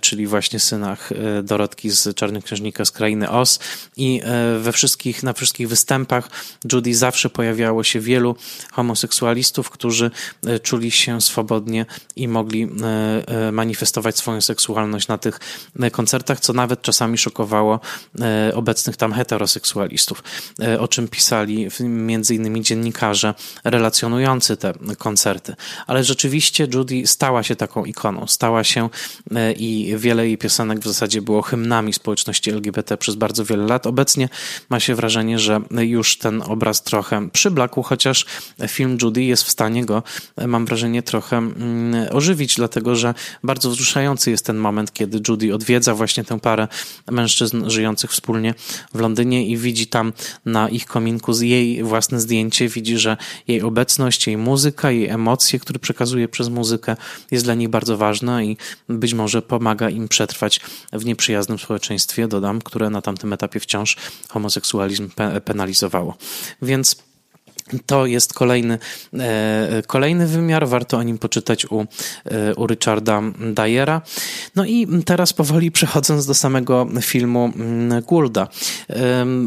[0.00, 1.10] czyli właśnie synach
[1.42, 3.58] Dorotki z Czarnoksiężnika z Krainy Os.
[3.96, 4.20] I
[4.60, 6.28] we wszystkich, na wszystkich występach
[6.72, 8.36] Judy zawsze pojawiało się wielu
[8.72, 10.10] homoseksualistów, którzy
[10.62, 11.86] czuli się swobodnie
[12.16, 12.68] i mogli
[13.52, 15.40] manifestować swoją seksualność na tych
[15.92, 17.80] koncertach, co nawet czasami szokowało
[18.54, 20.22] obecnych tam heteroseksualistów,
[20.62, 23.34] e, o czym pisali między innymi dziennikarze
[23.64, 25.54] relacjonujący te koncerty.
[25.86, 28.88] Ale rzeczywiście Judy stała się taką ikoną, stała się
[29.34, 33.86] e, i wiele jej piosenek w zasadzie było hymnami społeczności LGBT przez bardzo wiele lat.
[33.86, 34.28] Obecnie
[34.70, 38.26] ma się wrażenie, że już ten obraz trochę przyblakł, chociaż
[38.68, 40.02] film Judy jest w stanie go,
[40.46, 45.94] mam wrażenie, trochę mm, ożywić, dlatego że bardzo wzruszający jest ten moment, kiedy Judy odwiedza
[45.94, 46.68] właśnie tę parę
[47.10, 48.54] mężczyzn żyjących wspólnie
[48.94, 50.12] w Londynie i widzi tam
[50.44, 53.16] na ich kominku jej własne zdjęcie, widzi, że
[53.48, 56.96] jej obecność, jej muzyka, jej emocje, które przekazuje przez muzykę
[57.30, 58.56] jest dla nich bardzo ważna i
[58.88, 60.60] być może pomaga im przetrwać
[60.92, 63.96] w nieprzyjaznym społeczeństwie, dodam, które na tamtym etapie wciąż
[64.28, 65.10] homoseksualizm
[65.44, 66.16] penalizowało.
[66.62, 66.96] Więc
[67.86, 68.78] to jest kolejny,
[69.18, 71.80] e, kolejny wymiar, warto o nim poczytać u,
[72.24, 73.22] e, u Richarda
[73.54, 74.02] Dyera.
[74.56, 78.48] No i teraz powoli przechodząc do samego filmu mm, Goulda.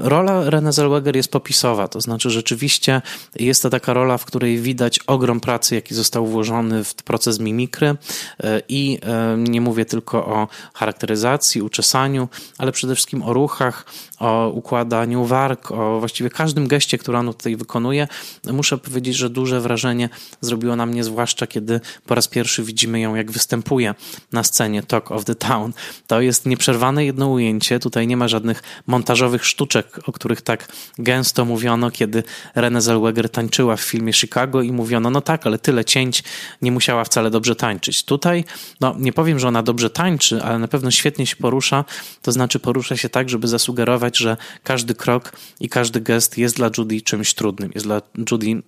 [0.02, 3.02] Rola Renée Zellweger jest popisowa, to znaczy rzeczywiście
[3.36, 7.88] jest to taka rola, w której widać ogrom pracy, jaki został włożony w proces mimikry
[7.88, 9.00] e, i
[9.38, 13.86] nie mówię tylko o charakteryzacji, uczesaniu, ale przede wszystkim o ruchach,
[14.20, 18.05] o układaniu warg, o właściwie każdym geście, który on tutaj wykonuje.
[18.52, 20.10] Muszę powiedzieć, że duże wrażenie
[20.42, 23.96] zrobiło na mnie, zwłaszcza kiedy po raz pierwszy widzimy ją, jak występuje
[24.32, 25.74] na scenie Talk of the Town.
[26.08, 30.68] To jest nieprzerwane jedno ujęcie, tutaj nie ma żadnych montażowych sztuczek, o których tak
[31.00, 32.24] gęsto mówiono, kiedy
[32.56, 36.24] Renée Zellweger tańczyła w filmie Chicago i mówiono, no tak, ale tyle cięć,
[36.62, 38.04] nie musiała wcale dobrze tańczyć.
[38.04, 38.44] Tutaj,
[38.82, 41.86] no nie powiem, że ona dobrze tańczy, ale na pewno świetnie się porusza,
[42.22, 46.70] to znaczy porusza się tak, żeby zasugerować, że każdy krok i każdy gest jest dla
[46.78, 47.95] Judy czymś trudnym, jest dla
[48.32, 48.64] Judy,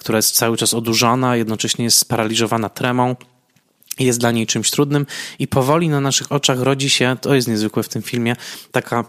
[0.00, 3.16] która jest cały czas odurzona, jednocześnie jest sparaliżowana tremą
[3.98, 5.06] jest dla niej czymś trudnym
[5.38, 8.36] i powoli na naszych oczach rodzi się, to jest niezwykłe w tym filmie,
[8.72, 9.04] taka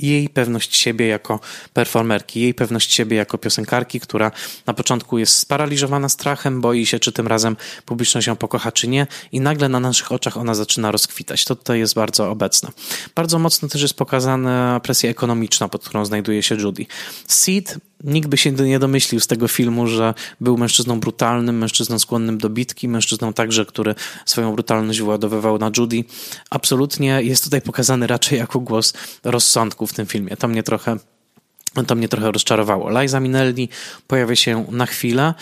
[0.00, 1.40] jej pewność siebie jako
[1.72, 4.32] performerki, jej pewność siebie jako piosenkarki, która
[4.66, 9.06] na początku jest sparaliżowana strachem, boi się, czy tym razem publiczność ją pokocha, czy nie,
[9.32, 11.44] i nagle na naszych oczach ona zaczyna rozkwitać.
[11.44, 12.68] To tutaj jest bardzo obecne.
[13.14, 16.86] Bardzo mocno też jest pokazana presja ekonomiczna, pod którą znajduje się Judy.
[17.26, 22.38] Seed nikt by się nie domyślił z tego filmu, że był mężczyzną brutalnym, mężczyzną skłonnym
[22.38, 23.94] do bitki, mężczyzną także, który
[24.26, 26.04] swoją brutalność wyładowywał na Judy.
[26.50, 28.92] Absolutnie jest tutaj pokazany raczej jako głos
[29.24, 30.36] rozsądku w tym filmie.
[30.36, 30.96] To mnie trochę
[31.86, 33.00] to mnie trochę rozczarowało.
[33.00, 33.68] Liza Minnelli
[34.06, 35.34] pojawia się na chwilę,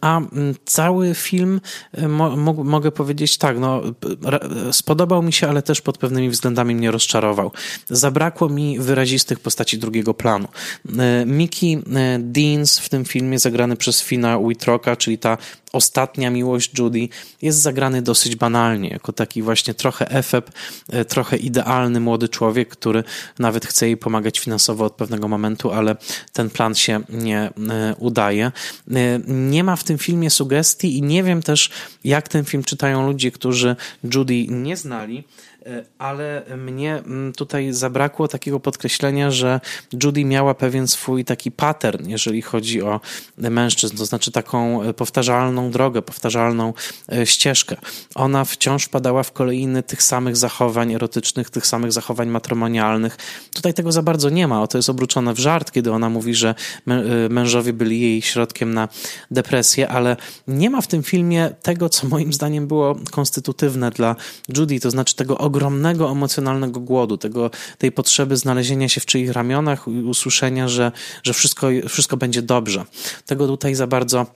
[0.00, 0.20] a
[0.64, 1.60] cały film,
[2.08, 3.82] mo mogę powiedzieć tak, no,
[4.72, 7.52] spodobał mi się, ale też pod pewnymi względami mnie rozczarował.
[7.88, 10.48] Zabrakło mi wyrazistych postaci drugiego planu.
[11.26, 11.82] Mickey
[12.18, 15.38] Deans w tym filmie, zagrany przez Fina Whitrocka, czyli ta
[15.76, 17.08] ostatnia miłość Judy
[17.42, 20.50] jest zagrany dosyć banalnie, jako taki właśnie trochę efeb,
[20.88, 23.04] e, trochę idealny młody człowiek, który
[23.38, 25.96] nawet chce jej pomagać finansowo od pewnego momentu, ale
[26.32, 27.52] ten plan się nie e,
[27.98, 28.52] udaje.
[29.50, 31.70] Nie ma w tym filmie sugestii i nie wiem też,
[32.04, 33.76] jak ten film czytają ludzie, którzy
[34.14, 35.24] Judy nie znali.
[35.66, 39.60] E, ale mnie mm, tutaj zabrakło takiego podkreślenia, że
[40.02, 43.00] Judy miała pewien swój taki pattern, jeżeli chodzi o
[43.38, 46.72] mężczyzn, to znaczy taką e, powtarzalną drogę, powtarzalną
[47.12, 47.76] e, ścieżkę.
[48.14, 53.16] Ona wciąż wpadała w kolejny tych samych zachowań erotycznych, tych samych zachowań matrymonialnych.
[53.54, 54.62] Tutaj tego za bardzo nie ma.
[54.62, 56.54] O to jest obrócone w żart, kiedy ona mówi, że
[57.30, 58.88] mężowie byli jej środkiem na
[59.30, 60.16] depresję, ale
[60.48, 64.16] nie ma w tym filmie tego, co moim zdaniem było konstytutywne dla
[64.56, 69.32] Judy, to znaczy tego ogromnego ogromnego emocjonalnego głodu, tego, tej potrzeby znalezienia się w czyich
[69.32, 70.92] ramionach i usłyszenia, że,
[71.22, 72.84] że wszystko, wszystko będzie dobrze.
[73.26, 74.26] Tego tutaj za bardzo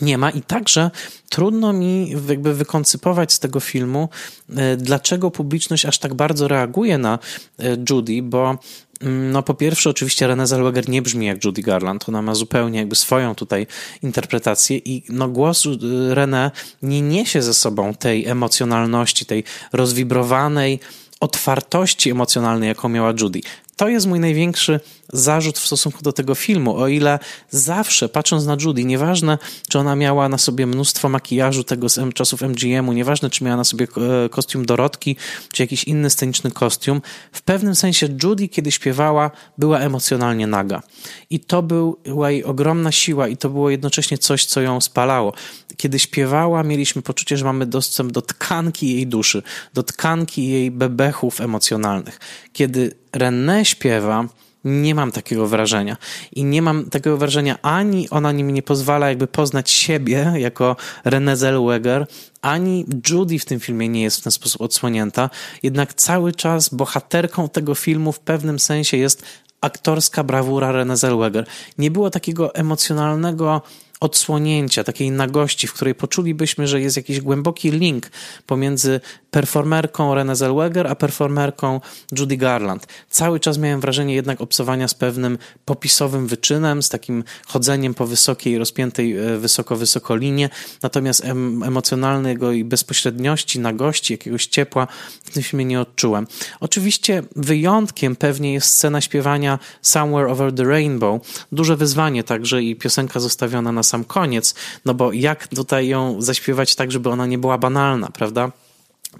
[0.00, 0.90] nie ma i także
[1.28, 4.08] trudno mi jakby wykoncypować z tego filmu,
[4.56, 7.18] e, dlaczego publiczność aż tak bardzo reaguje na
[7.58, 8.58] e, Judy, bo
[9.00, 12.96] no po pierwsze oczywiście Renée Zellweger nie brzmi jak Judy Garland, ona ma zupełnie jakby
[12.96, 13.66] swoją tutaj
[14.02, 15.70] interpretację i no głos e,
[16.14, 16.50] Renée
[16.82, 20.80] nie niesie ze sobą tej emocjonalności, tej rozwibrowanej
[21.20, 23.40] otwartości emocjonalnej, jaką miała Judy.
[23.78, 24.80] To jest mój największy
[25.12, 26.76] zarzut w stosunku do tego filmu.
[26.76, 27.18] O ile
[27.50, 32.42] zawsze, patrząc na Judy, nieważne, czy ona miała na sobie mnóstwo makijażu tego z czasów
[32.42, 33.86] MGM-u, nieważne, czy miała na sobie
[34.24, 35.16] e, kostium Dorotki,
[35.52, 37.02] czy jakiś inny sceniczny kostium,
[37.32, 40.82] w pewnym sensie Judy, kiedy śpiewała, była emocjonalnie naga.
[41.30, 45.32] I to była jej ogromna siła i to było jednocześnie coś, co ją spalało.
[45.78, 49.42] Kiedy śpiewała, mieliśmy poczucie, że mamy dostęp do tkanki jej duszy,
[49.74, 52.20] do tkanki jej bebechów emocjonalnych.
[52.52, 54.28] Kiedy René śpiewa,
[54.64, 55.96] nie mam takiego wrażenia.
[56.32, 61.36] I nie mam takiego wrażenia ani ona mi nie pozwala jakby poznać siebie jako Renée
[61.36, 62.06] Zellweger,
[62.42, 65.30] ani Judy w tym filmie nie jest w ten sposób odsłonięta.
[65.62, 69.22] Jednak cały czas bohaterką tego filmu w pewnym sensie jest
[69.60, 71.46] aktorska brawura Renée Zellweger.
[71.78, 73.62] Nie było takiego emocjonalnego
[74.00, 78.10] odsłonięcia, takiej nagości, w której poczulibyśmy, że jest jakiś głęboki link
[78.46, 81.80] pomiędzy performerką Renée Zellweger a performerką
[82.18, 82.86] Judy Garland.
[83.10, 88.58] Cały czas miałem wrażenie jednak obsowania z pewnym popisowym wyczynem, z takim chodzeniem po wysokiej,
[88.58, 90.50] rozpiętej e, wysoko, wysoko linie,
[90.82, 94.86] natomiast em, emocjonalnego i bezpośredniości, nagości, jakiegoś ciepła
[95.24, 96.26] w tym filmie nie odczułem.
[96.60, 101.22] Oczywiście wyjątkiem pewnie jest scena śpiewania Somewhere Over the Rainbow.
[101.52, 106.74] Duże wyzwanie także i piosenka zostawiona na sam koniec, no bo jak tutaj ją zaśpiewać
[106.74, 108.50] tak, żeby ona nie była banalna, prawda?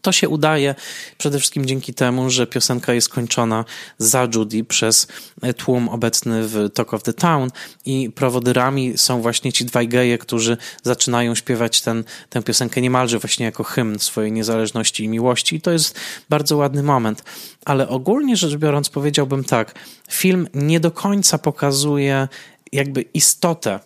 [0.03, 0.75] To się udaje
[1.19, 3.65] przede wszystkim dzięki temu, że piosenka jest kończona
[3.99, 5.07] za Judy przez
[5.57, 7.51] tłum obecny w Talk of the Town
[7.87, 13.47] i prowodyrami są właśnie ci dwaj geje, którzy zaczynają śpiewać ten, tę piosenkę niemalże właśnie
[13.47, 15.99] jako hymn swojej niezależności i miłości i to jest
[16.29, 17.25] bardzo ładny moment.
[17.65, 19.75] Ale ogólnie rzecz biorąc powiedziałbym tak,
[20.11, 22.29] film nie do końca pokazuje
[22.73, 23.81] jakby istotę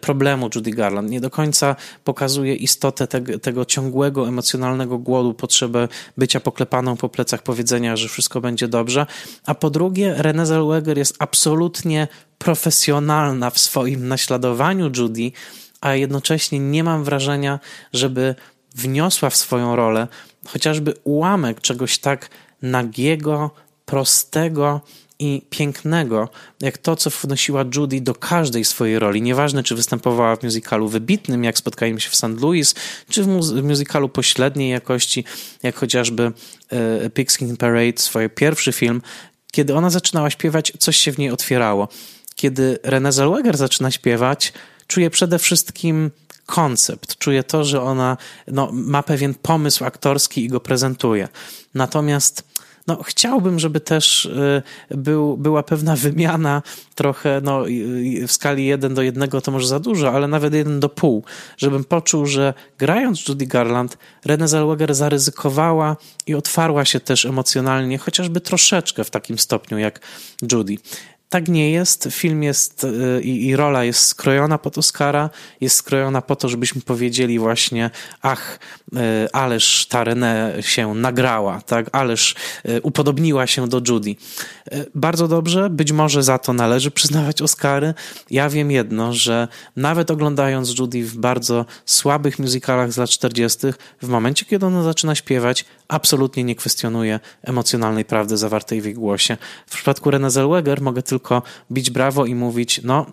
[0.00, 1.10] problemu Judy Garland.
[1.10, 7.42] Nie do końca pokazuje istotę tego, tego ciągłego emocjonalnego głodu, potrzebę bycia poklepaną po plecach,
[7.42, 9.06] powiedzenia, że wszystko będzie dobrze.
[9.46, 15.32] A po drugie, Renée Zellweger jest absolutnie profesjonalna w swoim naśladowaniu Judy,
[15.80, 17.60] a jednocześnie nie mam wrażenia,
[17.92, 18.34] żeby
[18.74, 20.08] wniosła w swoją rolę
[20.46, 22.30] chociażby ułamek czegoś tak
[22.62, 23.50] nagiego,
[23.84, 24.80] prostego,
[25.18, 26.28] i pięknego,
[26.60, 29.22] jak to, co wnosiła Judy do każdej swojej roli.
[29.22, 32.40] Nieważne, czy występowała w musicalu wybitnym, jak spotkajmy się w St.
[32.40, 32.74] Louis,
[33.10, 35.24] czy w, w musicalu pośredniej jakości,
[35.62, 36.32] jak chociażby
[36.70, 39.02] e, Pigskin Parade, swój pierwszy film.
[39.52, 41.88] Kiedy ona zaczynała śpiewać, coś się w niej otwierało.
[42.34, 44.52] kiedy Renée Zellweger zaczyna śpiewać,
[44.86, 46.10] czuję przede wszystkim
[46.46, 48.16] koncept, czuję to, że ona
[48.48, 51.28] no, ma pewien pomysł aktorski i go prezentuje.
[51.74, 52.42] Natomiast
[52.86, 56.62] no, chciałbym, żeby też y, był, była pewna wymiana
[56.94, 57.64] trochę, no,
[58.26, 61.24] w skali 1 do 1 to może za dużo, ale nawet 1 do pół,
[61.56, 68.40] żebym poczuł, że grając Judy Garland, Renée Zellweger zaryzykowała i otwarła się też emocjonalnie, chociażby
[68.40, 70.00] troszeczkę w takim stopniu jak
[70.52, 70.76] Judy
[71.28, 72.08] tak nie jest.
[72.10, 76.80] Film jest y, i, i, rola jest skrojona pod Oscara, jest skrojona po to, żebyśmy
[76.80, 77.90] powiedzieli właśnie,
[78.22, 78.58] ach,
[78.92, 78.98] y,
[79.32, 82.34] ależ ta René się nagrała, tak, ależ
[82.68, 84.16] y, upodobniła się do Judy.
[84.94, 87.94] Bardzo dobrze, być może za to należy przyznawać Oscary.
[88.30, 93.58] Ja wiem jedno, że nawet oglądając Judy w bardzo słabych musicalach z lat 40.,
[94.02, 99.36] w momencie, kiedy ona zaczyna śpiewać, absolutnie nie kwestionuje emocjonalnej prawdy zawartej w jej głosie.
[99.66, 103.06] W przypadku Renée Zellweger mogę tylko tylko bić brawo i mówić, no,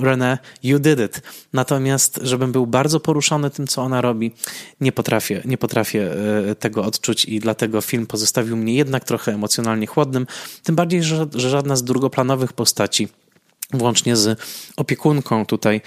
[0.00, 1.22] René, you did it.
[1.52, 4.32] Natomiast, żebym był bardzo poruszony tym, co ona robi,
[4.80, 6.12] nie potrafię, nie potrafię
[6.50, 10.26] e, tego odczuć i dlatego film pozostawił mnie jednak trochę emocjonalnie chłodnym.
[10.62, 13.08] Tym bardziej, że, że żadna z drugoplanowych postaci
[13.72, 14.40] włącznie z
[14.76, 15.80] opiekunką tutaj,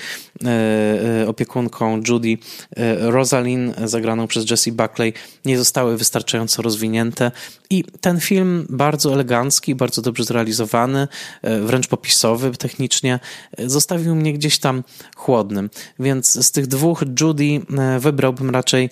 [0.45, 2.37] e, e, opiekunką Judy,
[2.77, 5.13] e, Rosalind, zagraną przez Jessie Buckley,
[5.45, 7.31] nie zostały wystarczająco rozwinięte.
[7.71, 11.07] I ten film bardzo elegancki, bardzo dobrze zrealizowany,
[11.43, 13.19] wręcz popisowy technicznie,
[13.57, 14.83] zostawił mnie gdzieś tam
[15.15, 15.69] chłodnym.
[15.99, 17.61] Więc z tych dwóch Judy
[17.99, 18.89] wybrałbym raczej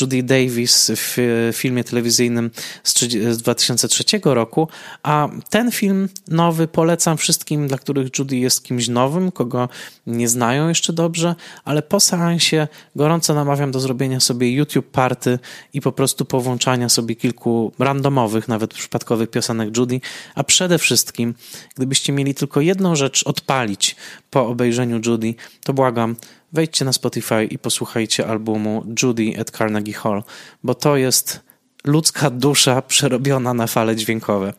[0.00, 1.16] Judy Davis w
[1.54, 2.50] filmie telewizyjnym
[2.84, 4.68] z 2003 roku,
[5.02, 9.68] a ten film nowy polecam wszystkim, dla których Judy Judy jest kimś nowym, kogo
[10.06, 15.38] nie znają jeszcze dobrze, ale po seansie gorąco namawiam do zrobienia sobie YouTube party
[15.72, 18.15] i po prostu powłączania sobie kilku randomowych,
[18.48, 20.00] nawet przypadkowych piosenek Judy,
[20.34, 21.34] a przede wszystkim,
[21.76, 23.96] gdybyście mieli tylko jedną rzecz odpalić
[24.30, 26.16] po obejrzeniu Judy, to błagam,
[26.52, 30.22] wejdźcie na Spotify i posłuchajcie albumu Judy at Carnegie Hall,
[30.62, 31.40] bo to jest
[31.84, 34.52] ludzka dusza przerobiona na fale dźwiękowe.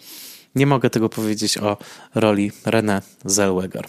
[0.55, 1.77] Nie mogę tego powiedzieć o
[2.15, 3.87] roli René Zellweger.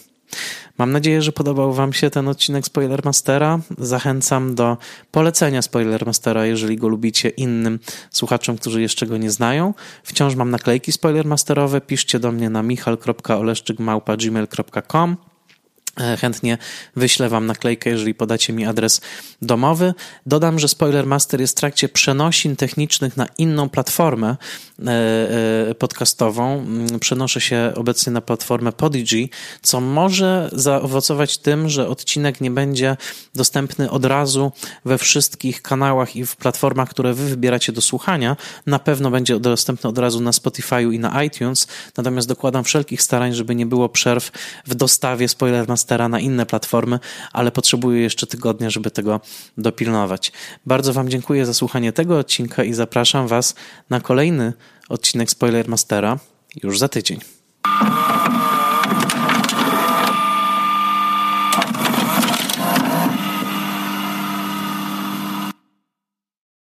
[0.79, 3.61] Mam nadzieję, że podobał Wam się ten odcinek Spoilermastera.
[3.79, 4.77] Zachęcam do
[5.11, 7.79] polecenia Spoilermastera, jeżeli go lubicie innym
[8.11, 9.75] słuchaczom, którzy jeszcze go nie znają.
[10.03, 11.81] Wciąż mam naklejki spoilermasterowe.
[11.81, 15.28] Piszcie do mnie na michal.oleszczykmałpa.gmail.com
[16.21, 16.59] chętnie
[16.97, 19.01] wyślę Wam naklejkę, jeżeli podacie mi adres
[19.43, 19.95] domowy.
[20.27, 24.37] Dodam, że Spoiler Master jest w trakcie przenosin technicznych na inną platformę
[24.87, 24.91] e,
[25.71, 26.59] e, podcastową.
[26.59, 29.29] Mm, przenoszę się obecnie na platformę Podigy,
[29.63, 32.97] co może zaowocować tym, że odcinek nie będzie
[33.35, 34.53] dostępny od razu
[34.85, 38.37] we wszystkich kanałach i w platformach, które Wy wybieracie do słuchania.
[38.67, 43.35] Na pewno będzie dostępny od razu na Spotify'u i na iTunes, natomiast dokładam wszelkich starań,
[43.35, 44.31] żeby nie było przerw
[44.67, 46.99] w dostawie Spoiler Master Na inne platformy,
[47.33, 49.21] ale potrzebuję jeszcze tygodnia, żeby tego
[49.59, 50.33] dopilnować.
[50.67, 53.55] Bardzo Wam dziękuję za słuchanie tego odcinka i zapraszam Was
[53.91, 54.53] na kolejny
[54.89, 56.19] odcinek Spoiler Mastera
[56.63, 57.21] już za tydzień.